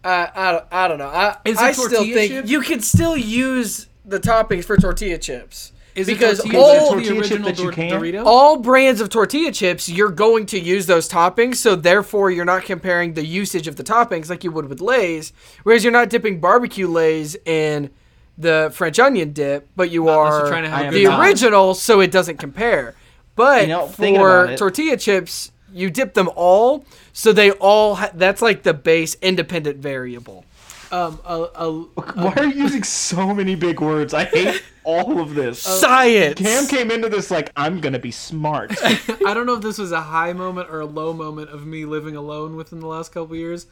[0.05, 1.09] uh, I don't, I don't know.
[1.09, 2.46] I, Is it I still think chip?
[2.48, 5.72] you can still use the toppings for tortilla chips.
[5.94, 7.90] Is Because it tortilla, all- is it Tortilla the chip original that you can?
[8.01, 8.24] Dorito?
[8.24, 12.62] All brands of tortilla chips, you're going to use those toppings, so therefore you're not
[12.62, 15.32] comparing the usage of the toppings like you would with Lay's.
[15.64, 17.90] Whereas you're not dipping barbecue Lay's in
[18.38, 20.94] the French onion dip, but you unless are you're trying to have I a am
[20.94, 21.20] the not.
[21.26, 22.94] original, so it doesn't compare.
[23.34, 26.84] But You know, for tortilla chips, you dip them all,
[27.20, 30.46] so they all ha- that's like the base independent variable.
[30.90, 34.14] Um, a, a, Why are you using so many big words?
[34.14, 35.60] I hate all of this.
[35.60, 36.40] Science.
[36.40, 38.72] Cam came into this like I'm gonna be smart.
[38.82, 41.84] I don't know if this was a high moment or a low moment of me
[41.84, 43.66] living alone within the last couple years,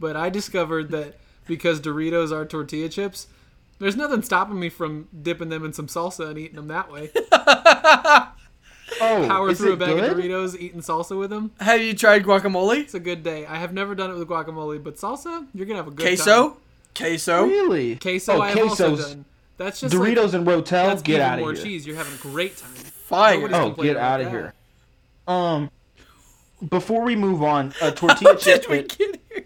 [0.00, 3.26] but I discovered that because Doritos are tortilla chips,
[3.80, 7.10] there's nothing stopping me from dipping them in some salsa and eating them that way.
[9.00, 10.10] Oh, Power is through a bag good?
[10.12, 11.50] of Doritos, eating salsa with them.
[11.60, 12.80] Have you tried guacamole?
[12.80, 13.44] It's a good day.
[13.46, 16.48] I have never done it with guacamole, but salsa, you're gonna have a good Queso?
[16.50, 16.56] time.
[16.94, 17.42] Queso.
[17.42, 17.96] Queso, really?
[17.96, 19.08] Queso Oh, I have also quesos.
[19.08, 19.24] done.
[19.56, 20.68] That's just like, Doritos and Rotel.
[20.86, 21.62] that's Get out of more here.
[21.62, 21.86] cheese.
[21.86, 22.70] You're having a great time.
[22.72, 23.34] Fire.
[23.36, 24.54] Nobody's Oh, complaining get out of here.
[25.26, 25.70] Um,
[26.68, 28.62] before we move on, a tortilla How chip.
[28.66, 29.44] did we get here?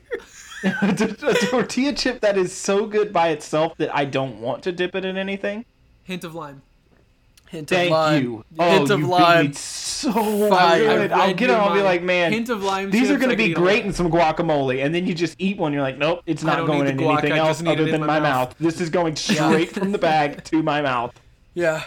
[0.83, 4.95] a tortilla chip that is so good by itself that I don't want to dip
[4.95, 5.65] it in anything.
[6.05, 6.63] Hint of lime.
[7.51, 8.23] Hint Thank of lime.
[8.23, 8.45] you.
[8.59, 9.47] Hint oh, of you lime.
[9.47, 10.13] beat me so
[10.51, 10.79] Fire.
[10.79, 11.13] good.
[11.13, 11.55] I'll get it.
[11.55, 12.91] I'll be like, man, Hint of lime.
[12.91, 15.73] these are going to be great in some guacamole, and then you just eat one.
[15.73, 18.49] You're like, nope, it's not going in guac, anything else other than my my mouth.
[18.51, 18.59] mouth.
[18.59, 21.19] This is going straight from the bag to my mouth.
[21.55, 21.85] Yeah.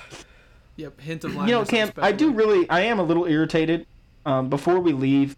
[0.77, 0.99] Yep.
[0.99, 1.47] Hint of lime.
[1.47, 3.85] You know, Cam, I do really, I am a little irritated.
[4.25, 5.35] Um, before we leave,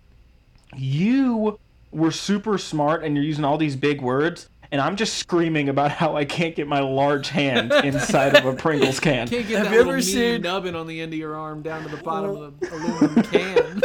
[0.76, 1.60] you
[1.92, 5.92] were super smart, and you're using all these big words, and I'm just screaming about
[5.92, 9.28] how I can't get my large hand inside of a Pringles can.
[9.28, 11.62] Can't get Have that you little ever seen- nubbin on the end of your arm
[11.62, 13.82] down to the bottom of the aluminum can.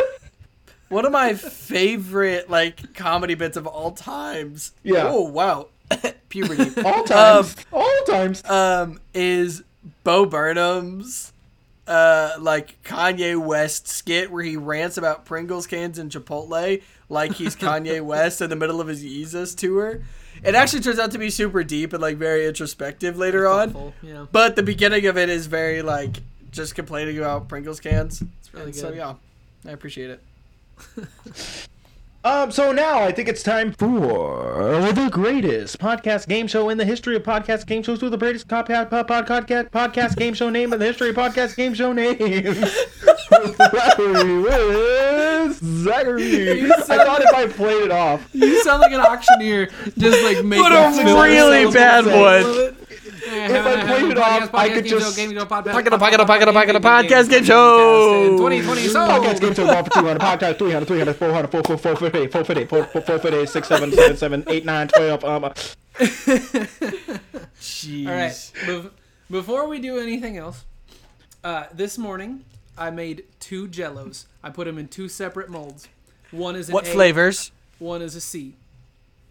[0.88, 4.72] One of my favorite like comedy bits of all times.
[4.82, 5.08] Yeah.
[5.08, 5.68] Oh wow.
[6.30, 6.80] Puberty.
[6.82, 8.42] All times, all times.
[8.48, 9.62] um, is
[10.04, 11.32] Bo Burnham's
[11.86, 17.56] uh like Kanye West skit where he rants about Pringles cans and Chipotle like he's
[17.64, 20.00] Kanye West in the middle of his Yeezus tour.
[20.48, 23.92] It actually turns out to be super deep and like very introspective later on.
[24.02, 24.24] Yeah.
[24.32, 28.22] But the beginning of it is very like just complaining about Pringles cans.
[28.40, 28.96] It's really So good.
[28.96, 29.14] So yeah,
[29.70, 30.22] I appreciate it.
[32.24, 36.84] Um, so now I think it's time for the greatest podcast game show in the
[36.84, 40.80] history of podcast game shows with the greatest podcast podcast podcast game show name in
[40.80, 42.76] the history of podcast game show names.
[43.46, 46.64] Zachary with Zachary.
[46.72, 50.62] I thought if I played it off, You sound like an auctioneer, just like making
[50.62, 52.68] What a really bad website.
[52.68, 52.74] one.
[53.30, 56.76] If I played it off, I could just- Pocket a pocket a pocket a pocket
[56.76, 58.36] a podcast game show.
[58.38, 62.68] 2020 so podcast game show one for 200, podcast 300, 300, 400, 400, 458, 458,
[62.68, 65.24] 458, 6, 7, 7, 7, 8, 9, 12.
[65.24, 65.52] Um, uh,
[67.60, 68.06] Jeez.
[68.06, 68.32] All right.
[68.66, 68.90] bef-
[69.30, 70.64] Before we do anything else,
[71.44, 72.44] uh, this morning
[72.78, 74.26] I made two Jellos.
[74.42, 75.88] I put them in two separate molds.
[76.30, 77.50] One is an What A, flavors?
[77.78, 78.54] One is a C.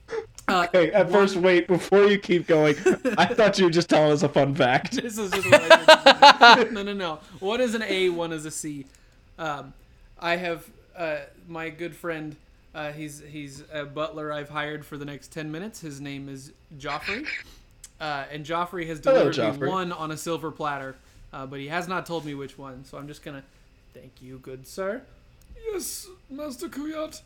[0.50, 2.74] Uh, Hey, at first, wait, before you keep going,
[3.18, 4.93] I thought you were just telling us a fun fact.
[4.93, 7.20] This is just what I no, no, no.
[7.41, 8.86] One is an A, one is a C.
[9.38, 9.74] Um,
[10.18, 11.18] I have uh,
[11.50, 12.38] my good friend.
[12.74, 15.82] Uh, he's he's a butler I've hired for the next ten minutes.
[15.82, 17.28] His name is Joffrey,
[18.00, 20.95] uh, and Joffrey has Hello, delivered me one on a silver platter,
[21.34, 22.86] uh, but he has not told me which one.
[22.86, 23.43] So I'm just gonna
[23.93, 25.01] thank you, good sir.
[25.71, 27.21] Yes, Master Kuyat.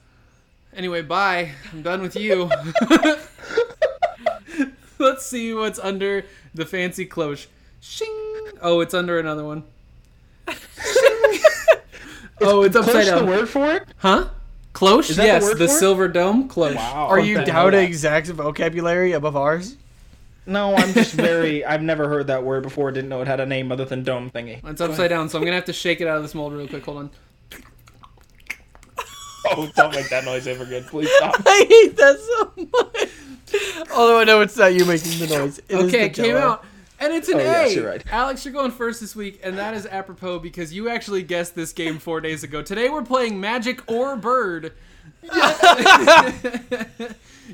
[0.74, 1.52] Anyway, bye.
[1.72, 2.50] I'm done with you.
[5.00, 7.48] Let's see what's under the fancy cloche.
[7.82, 8.08] Shing.
[8.62, 9.64] Oh, it's under another one.
[10.48, 10.58] Shing.
[12.42, 13.84] oh, it's upside Close the word for it?
[13.98, 14.30] Huh?
[14.74, 15.10] Cloche?
[15.10, 15.80] Is that the yes, word the for it?
[15.80, 16.78] silver dome cloche.
[16.78, 17.52] Are you Fuck that.
[17.52, 19.76] doubting Zach's vocabulary above ours?
[20.46, 21.64] No, I'm just very.
[21.72, 22.92] I've never heard that word before.
[22.92, 24.60] Didn't know it had a name other than dome thingy.
[24.68, 26.68] It's upside down, so I'm gonna have to shake it out of this mold real
[26.68, 26.86] quick.
[26.86, 27.10] Hold on.
[29.54, 30.84] Oh, don't make that noise ever again.
[30.84, 31.34] Please stop.
[31.46, 33.90] I hate that so much.
[33.92, 35.58] Although I know it's not you making the noise.
[35.58, 36.64] It is okay, the it came out.
[37.00, 37.44] And it's an Oh, A.
[37.44, 38.04] yes, you're right.
[38.12, 41.74] Alex, you're going first this week, and that is apropos because you actually guessed this
[41.74, 42.62] game four days ago.
[42.62, 44.74] Today we're playing Magic or Bird.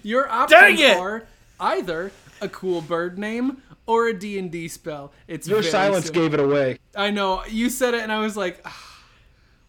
[0.03, 0.97] Your options Dang it!
[0.97, 1.23] are
[1.59, 2.11] either
[2.41, 5.13] a cool bird name or a D&D spell.
[5.27, 6.23] It's Your silence simple.
[6.23, 6.79] gave it away.
[6.95, 7.43] I know.
[7.45, 8.99] You said it, and I was like, "Ah,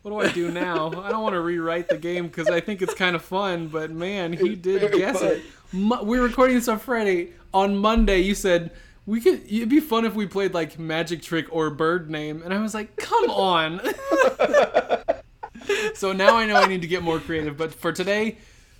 [0.02, 0.88] what do I do now?
[0.88, 3.90] I don't want to rewrite the game because I think it's kind of fun, but
[3.90, 5.28] man, he did guess fun.
[5.32, 5.42] it.
[5.72, 7.32] Mo- we're recording this on Friday.
[7.54, 8.70] On Monday, you said
[9.06, 9.42] we could.
[9.50, 12.74] It'd be fun if we played like Magic Trick or Bird Name, and I was
[12.74, 13.80] like, come on.
[15.94, 17.56] so now I know I need to get more creative.
[17.56, 18.38] But for today,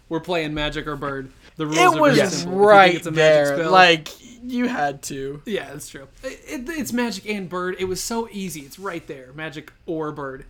[0.09, 1.31] we're playing Magic or Bird.
[1.59, 3.69] The rules It was right it's a magic there.
[3.69, 4.09] Like
[4.43, 5.43] you had to.
[5.45, 6.09] yeah, that's true.
[6.23, 7.77] It, it- it's magic and bird.
[7.79, 8.61] It was so easy.
[8.61, 9.33] It's right there.
[9.35, 10.47] Magic or bird.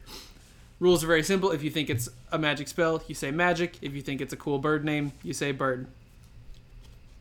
[0.78, 1.50] Rules are very simple.
[1.50, 3.78] If you think it's a magic spell, you say magic.
[3.82, 5.88] If you think it's a cool bird name, you say bird.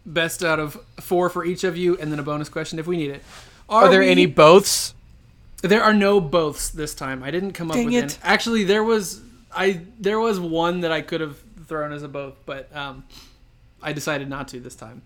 [0.06, 2.96] Best out of four for each of you, and then a bonus question if we
[2.98, 3.24] need it.
[3.68, 4.94] Are, there we- any boths?
[5.64, 7.24] There are no boths this time.
[7.24, 7.98] I didn't come up Dang with it.
[8.04, 8.14] any.
[8.24, 9.22] Actually, there was
[9.52, 13.04] I there was one that I could have thrown as a both, but um,
[13.82, 15.02] I decided not to this time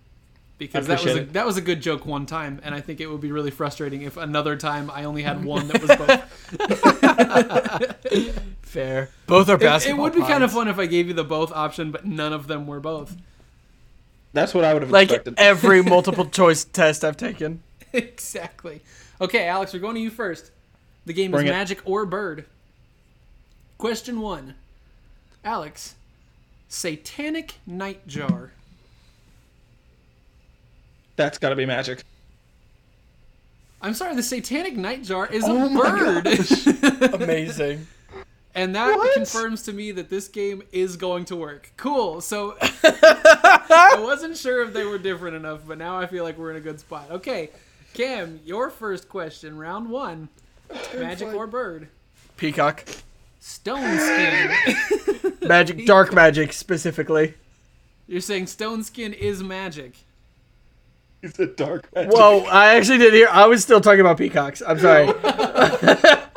[0.58, 1.34] because that was a, it.
[1.34, 4.04] that was a good joke one time, and I think it would be really frustrating
[4.04, 6.22] if another time I only had one that was both.
[8.62, 9.10] Fair.
[9.28, 10.00] Both are it, basketball.
[10.00, 12.32] it would be kind of fun if I gave you the both option, but none
[12.32, 13.16] of them were both.
[14.34, 15.34] That's what I would have Like expected.
[15.38, 17.64] every multiple choice test I've taken.
[17.92, 18.82] exactly.
[19.20, 20.52] Okay, Alex, we're going to you first.
[21.06, 21.54] The game Bring is it.
[21.54, 22.46] Magic or Bird.
[23.78, 24.56] Question one.
[25.44, 25.96] Alex,
[26.70, 28.52] Satanic Nightjar.
[31.22, 32.04] That's got to be magic.
[33.80, 37.14] I'm sorry, the Satanic Nightjar is Oh a bird.
[37.22, 37.86] Amazing.
[38.56, 39.14] and that What?
[39.14, 41.72] confirms to me that this game is going to work.
[41.78, 42.22] Cool.
[42.22, 46.50] So I wasn't sure if they were different enough, but now I feel like we're
[46.52, 47.06] in a good spot.
[47.12, 47.50] Okay,
[47.94, 50.30] Cam, your first question, round one
[50.96, 51.88] magic or bird?
[52.38, 52.84] Peacock.
[53.40, 55.34] Stone skin.
[55.48, 57.34] Magic, dark magic specifically.
[58.08, 59.94] You're saying stone skin is magic.
[61.22, 62.12] It's a dark magic.
[62.14, 63.28] Whoa, I actually did hear.
[63.30, 64.62] I was still talking about peacocks.
[64.66, 65.06] I'm sorry.
[65.12, 66.30] that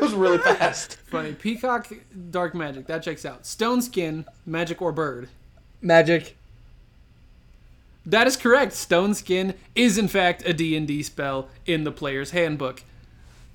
[0.00, 0.96] was really fast.
[1.06, 1.32] Funny.
[1.34, 1.88] Peacock,
[2.30, 2.86] dark magic.
[2.86, 3.46] That checks out.
[3.46, 5.28] Stone skin, magic or bird.
[5.80, 6.36] magic.
[8.06, 8.72] That is correct.
[8.72, 12.82] Stone Skin is in fact a D&D spell in the player's handbook.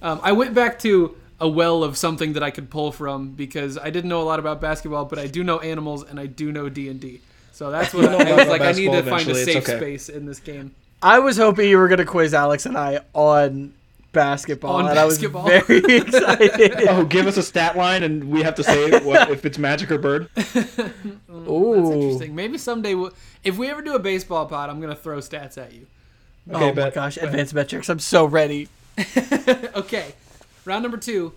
[0.04, 3.78] Um, I went back to a well of something that I could pull from because
[3.78, 6.52] I didn't know a lot about basketball, but I do know animals and I do
[6.52, 7.22] know D&D.
[7.56, 8.62] So that's what I, I was like.
[8.62, 9.78] I need to basketball find a safe okay.
[9.78, 10.76] space in this game.
[11.02, 13.74] I was hoping you were gonna quiz Alex and I on
[14.12, 15.48] basketball, On and I was basketball.
[15.48, 16.88] very excited.
[16.90, 19.90] Oh, give us a stat line, and we have to say what, if it's magic
[19.90, 20.28] or bird.
[20.36, 20.78] That's
[21.30, 22.36] interesting.
[22.36, 23.14] Maybe someday, we'll,
[23.46, 25.88] if we ever do a baseball pod, I'm gonna throw stats at you.
[26.50, 26.94] Oh okay, oh my bet.
[26.94, 27.88] gosh, advanced metrics.
[27.88, 28.68] I'm so ready.
[29.76, 30.14] okay,
[30.66, 31.32] round number two.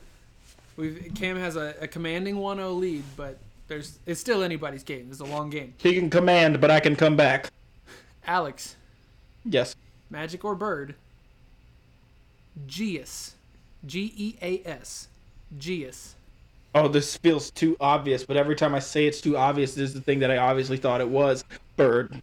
[0.76, 3.38] We've Cam has a, a commanding 1-0 lead, but
[3.68, 5.08] there's it's still anybody's game.
[5.10, 5.74] It's a long game.
[5.78, 7.50] He can command, but I can come back.
[8.26, 8.76] Alex,
[9.44, 9.74] Yes.
[10.10, 10.94] Magic or bird?
[12.66, 13.34] Geas.
[13.86, 15.08] G E A S.
[15.58, 16.14] Geas.
[16.74, 19.94] Oh, this feels too obvious, but every time I say it's too obvious, this is
[19.94, 21.44] the thing that I obviously thought it was.
[21.76, 22.20] Bird.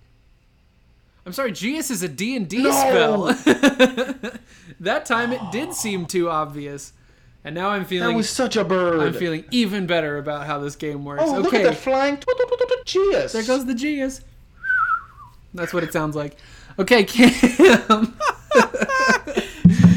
[1.26, 2.72] I'm sorry, Geas is a D&D No!
[2.72, 3.24] spell.
[4.80, 6.94] that time it did seem too obvious.
[7.46, 9.00] And now I'm feeling That was such a bird.
[9.00, 11.22] I'm feeling even better about how this game works.
[11.24, 12.18] oh, look at that flying.
[12.86, 13.34] Geas.
[13.34, 14.22] There goes the Geas.
[15.54, 16.38] That's what it sounds like.
[16.80, 17.32] Okay, Cam.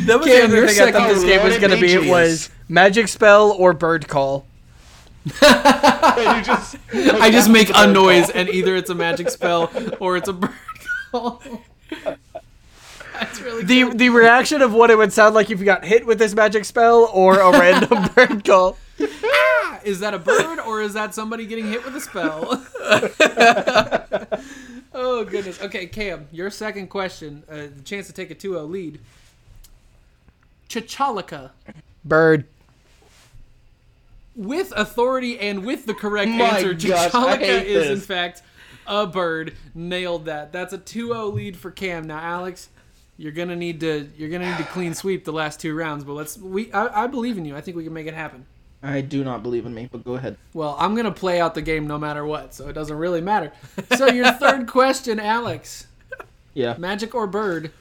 [0.08, 1.92] That was Cam, the your other thing I thought this game was gonna be.
[1.92, 4.46] It was magic spell or bird call.
[5.24, 5.32] you
[6.42, 9.70] just, I just make a noise and either it's a magic spell
[10.00, 10.52] or it's a bird
[11.10, 11.42] call.
[13.20, 13.98] That's really The good.
[13.98, 16.64] the reaction of what it would sound like if you got hit with this magic
[16.64, 18.76] spell or a random bird call.
[19.84, 22.64] Is that a bird or is that somebody getting hit with a spell?
[24.94, 25.60] oh goodness.
[25.62, 29.00] Okay, Cam, your second question, uh, the chance to take a 2-0 lead.
[30.68, 31.50] Chachalaca.
[32.04, 32.44] Bird.
[34.36, 38.42] With authority and with the correct My answer, gosh, I Chachalaca hate is in fact
[38.86, 39.54] a bird.
[39.74, 40.52] Nailed that.
[40.52, 42.06] That's a 2-0 lead for Cam.
[42.06, 42.68] Now, Alex,
[43.18, 46.04] you're gonna need to you're gonna need to clean sweep the last two rounds.
[46.04, 47.54] But let's we I, I believe in you.
[47.56, 48.46] I think we can make it happen.
[48.80, 50.36] I do not believe in me, but go ahead.
[50.54, 53.52] Well, I'm gonna play out the game no matter what, so it doesn't really matter.
[53.96, 55.88] So your third question, Alex:
[56.54, 56.76] Yeah.
[56.78, 57.72] Magic or bird?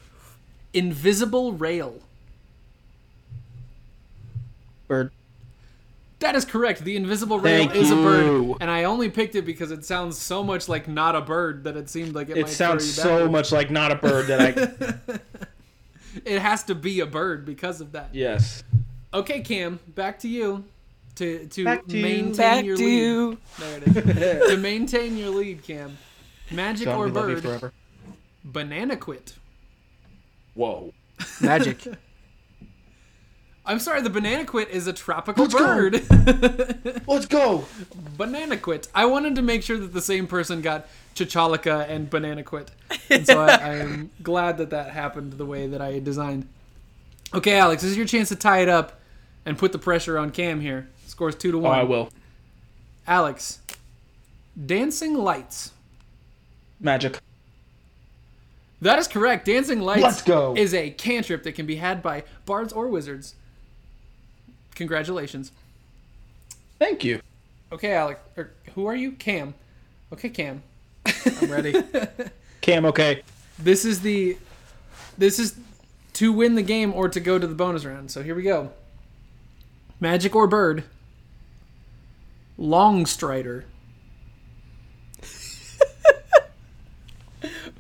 [0.74, 2.00] Invisible rail.
[4.88, 5.12] Bird.
[6.20, 6.84] That is correct.
[6.84, 10.18] The invisible rail Thank is a bird, and I only picked it because it sounds
[10.18, 13.04] so much like not a bird that it seemed like it, It might sounds throw
[13.04, 13.32] you so backwards.
[13.32, 15.20] much like not a bird that I.
[16.26, 18.10] It has to be a bird because of that.
[18.12, 18.64] yes.
[19.14, 20.64] Okay, Cam, back to you.
[21.16, 22.02] To to Back to you.
[22.04, 22.84] maintain Back your to-
[23.30, 23.38] lead.
[23.60, 24.50] There it is.
[24.52, 25.98] to maintain your lead, Cam.
[26.52, 27.44] Magic John, or we love you bird?
[27.44, 27.74] forever.
[28.44, 29.36] Banana quit.
[30.56, 30.94] Whoa.
[31.42, 31.78] Magic.
[33.68, 35.60] I'm sorry, the banana quit is a tropical Let's go.
[35.60, 37.02] bird.
[37.08, 37.66] Let's go.
[38.18, 38.88] banana quit.
[38.96, 42.72] I wanted to make sure that the same person got Chachalaca and banana quit.
[43.10, 46.48] And so I, I am glad that that happened the way that I designed.
[47.34, 49.02] Okay, Alex, this is your chance to tie it up
[49.46, 50.88] and put the pressure on Cam here.
[51.08, 51.78] Scores two to Oh, one.
[51.80, 52.10] I will.
[53.06, 53.60] Alex,
[54.66, 55.72] dancing lights.
[56.80, 57.20] Magic.
[58.82, 59.46] That is correct.
[59.46, 60.54] Dancing lights Let's go.
[60.56, 63.36] is a cantrip that can be had by bards or wizards.
[64.78, 65.52] Congratulations.
[66.78, 67.20] Thank you.
[67.72, 68.20] Okay, Alex.
[68.38, 69.12] Or er, who are you?
[69.12, 69.56] Cam.
[70.14, 70.62] Okay, Cam.
[71.42, 71.74] I'm ready.
[72.62, 73.24] Cam, okay.
[73.58, 74.38] this is the
[75.18, 75.58] this is
[76.14, 78.12] to win the game or to go to the bonus round.
[78.12, 78.72] So here we go.
[80.00, 80.84] Magic or bird.
[82.56, 83.66] Long strider.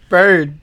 [0.09, 0.57] Bird.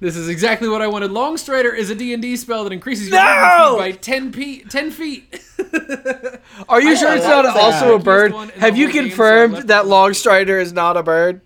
[0.00, 1.10] This is exactly what I wanted.
[1.10, 3.70] Longstrider is a D&D spell that increases your No!
[3.78, 4.70] movement speed by 10 feet.
[4.70, 5.42] 10 feet.
[6.68, 7.56] Are you I sure it's not that.
[7.56, 8.32] also a bird?
[8.32, 9.88] one in the Have you whole game, so confirmed that it.
[9.88, 11.40] Longstrider is not a bird?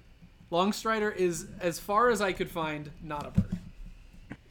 [0.50, 3.56] Longstrider is, as far as I could find, not a bird.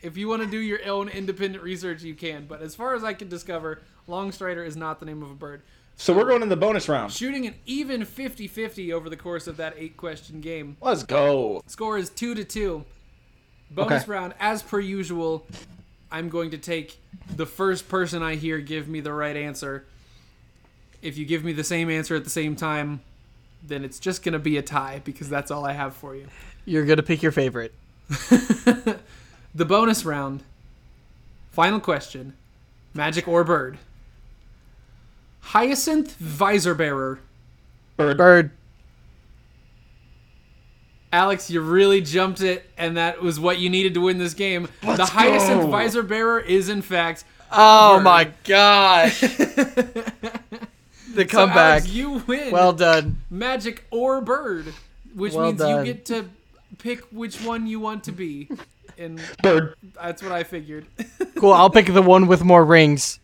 [0.01, 2.47] If you want to do your own independent research, you can.
[2.47, 5.61] But as far as I could discover, Longstrider is not the name of a bird.
[5.95, 7.11] So we're going in the bonus round.
[7.11, 10.75] Shooting an even 50-50 over the course of that eight question game.
[10.81, 11.61] Let's go.
[11.67, 12.83] Score is two to two.
[13.71, 14.11] Bonus Okay.
[14.11, 15.45] round, as per usual.
[16.11, 16.97] I'm going to take
[17.35, 19.85] the first person I hear give me the right answer.
[21.01, 22.99] If you give me the same answer at the same time,
[23.63, 26.27] then it's just going to be a tie because that's all I have for you.
[26.65, 27.73] You're gonna pick your favorite.
[29.53, 30.43] The bonus round.
[31.51, 32.33] Final question.
[32.93, 33.77] Magic or bird?
[35.41, 37.19] Hyacinth visor bearer.
[37.97, 38.17] Bird.
[38.17, 38.51] Bird.
[41.13, 44.69] Alex, you really jumped it, and that was what you needed to win this game.
[44.81, 45.67] the Let's hyacinth go.
[45.67, 48.03] visor bearer is, in fact, Oh Bird.
[48.03, 49.19] my gosh.
[49.21, 50.03] the
[51.15, 51.81] so comeback.
[51.81, 52.51] Alex, you win.
[52.51, 53.21] well done.
[53.29, 54.73] magic or bird,
[55.13, 55.85] which Well means done.
[55.85, 56.29] you get to
[56.77, 58.47] pick which one you want to be,
[58.97, 59.75] and Bird.
[60.01, 60.85] that's what I figured.
[61.35, 61.53] Cool.
[61.53, 63.19] I'll pick the one with more rings.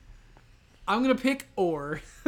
[0.88, 2.02] I'm gonna pick or.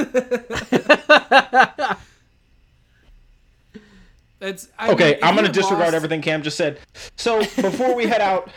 [4.39, 6.79] That's I Okay, mean, I'm gonna disregard lost- everything Cam just said.
[7.17, 8.49] So before we head out,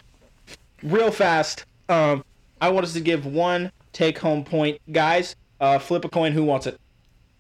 [0.83, 2.25] real fast, um,
[2.61, 5.35] I want us to give one take-home point, guys.
[5.61, 6.33] Uh, flip a coin.
[6.33, 6.81] Who wants it?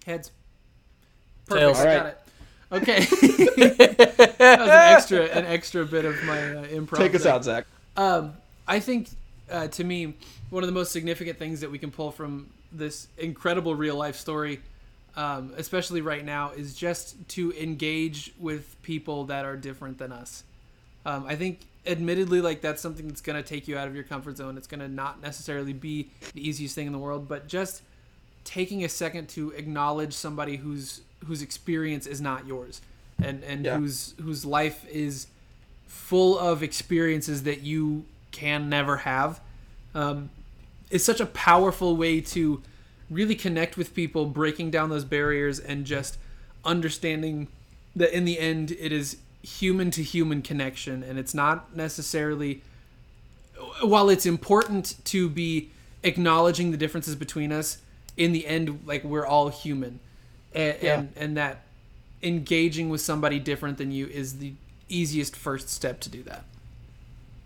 [0.06, 0.30] Heads.
[1.46, 1.60] Perfect.
[1.60, 1.80] Tails.
[1.80, 2.14] I got Alright.
[2.14, 2.18] it.
[2.72, 3.00] Okay.
[4.38, 6.98] that was an extra, an extra bit of my uh, improv.
[6.98, 7.34] Take us there.
[7.34, 7.66] out, Zach.
[7.96, 8.32] Um,
[8.66, 9.08] I think,
[9.50, 10.14] uh, to me,
[10.50, 14.16] one of the most significant things that we can pull from this incredible real life
[14.16, 14.60] story,
[15.16, 20.44] um, especially right now, is just to engage with people that are different than us.
[21.04, 24.04] Um, I think, admittedly, like that's something that's going to take you out of your
[24.04, 24.56] comfort zone.
[24.56, 27.82] It's going to not necessarily be the easiest thing in the world, but just
[28.44, 32.80] taking a second to acknowledge somebody whose whose experience is not yours,
[33.22, 33.78] and and Yeah.
[33.78, 35.26] whose whose life is
[35.86, 39.40] full of experiences that you can never have
[39.94, 40.30] um,
[40.90, 42.62] is such a powerful way to
[43.12, 46.18] really connect with people, breaking down those barriers and just
[46.64, 47.48] understanding
[47.96, 52.62] that in the end it is human to human connection and it's not necessarily
[53.82, 55.68] while it's important to be
[56.04, 57.78] acknowledging the differences between us
[58.16, 59.98] in the end like we're all human
[60.54, 60.98] and Yeah.
[61.00, 61.62] and, and that
[62.22, 64.52] engaging with somebody different than you is the
[64.88, 66.44] easiest first step to do that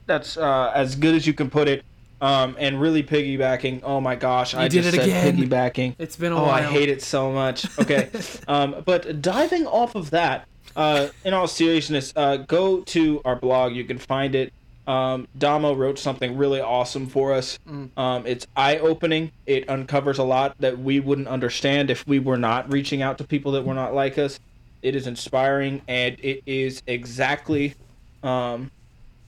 [0.04, 1.82] That's uh, as good as you can put it.
[2.20, 3.80] Um, and really piggybacking.
[3.82, 5.36] Oh my gosh, I did just it said again.
[5.36, 5.96] piggybacking.
[5.98, 7.66] it's been a Oh, while I hate it so much.
[7.78, 8.08] Okay,
[8.48, 10.46] um, but diving off of that,
[10.76, 13.74] uh, in all seriousness, uh, go to our blog.
[13.74, 14.52] You can find it.
[14.86, 17.58] Um, Damo wrote something really awesome for us.
[17.96, 19.32] Um, it's eye opening.
[19.44, 23.24] It uncovers a lot that we wouldn't understand if we were not reaching out to
[23.24, 24.38] people that were not like us.
[24.82, 27.74] It is inspiring, and it is exactly
[28.22, 28.70] um,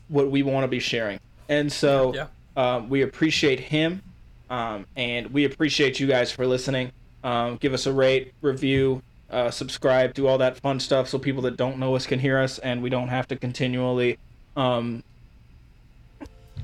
[0.08, 1.18] what we want to be sharing.
[1.48, 2.26] And so Yeah.
[2.58, 4.02] Um, we appreciate him,
[4.50, 6.90] um, and we appreciate you guys for listening.
[7.22, 9.00] Um, give us a rate, review,
[9.30, 12.36] uh, subscribe, do all that fun stuff so people that don't know us can hear
[12.36, 14.18] us, and we don't have to continually
[14.56, 15.04] um,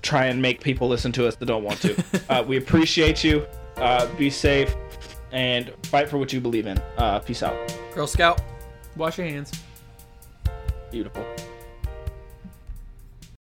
[0.03, 2.05] try and make people listen to us that don't want to.
[2.28, 3.47] uh, we appreciate you.
[3.76, 4.74] Uh, be safe
[5.30, 6.76] and fight for what you believe in.
[6.99, 7.55] Uh, peace out.
[7.95, 8.40] Girl Scout.
[8.97, 9.53] wash your hands
[10.90, 11.24] Beautiful.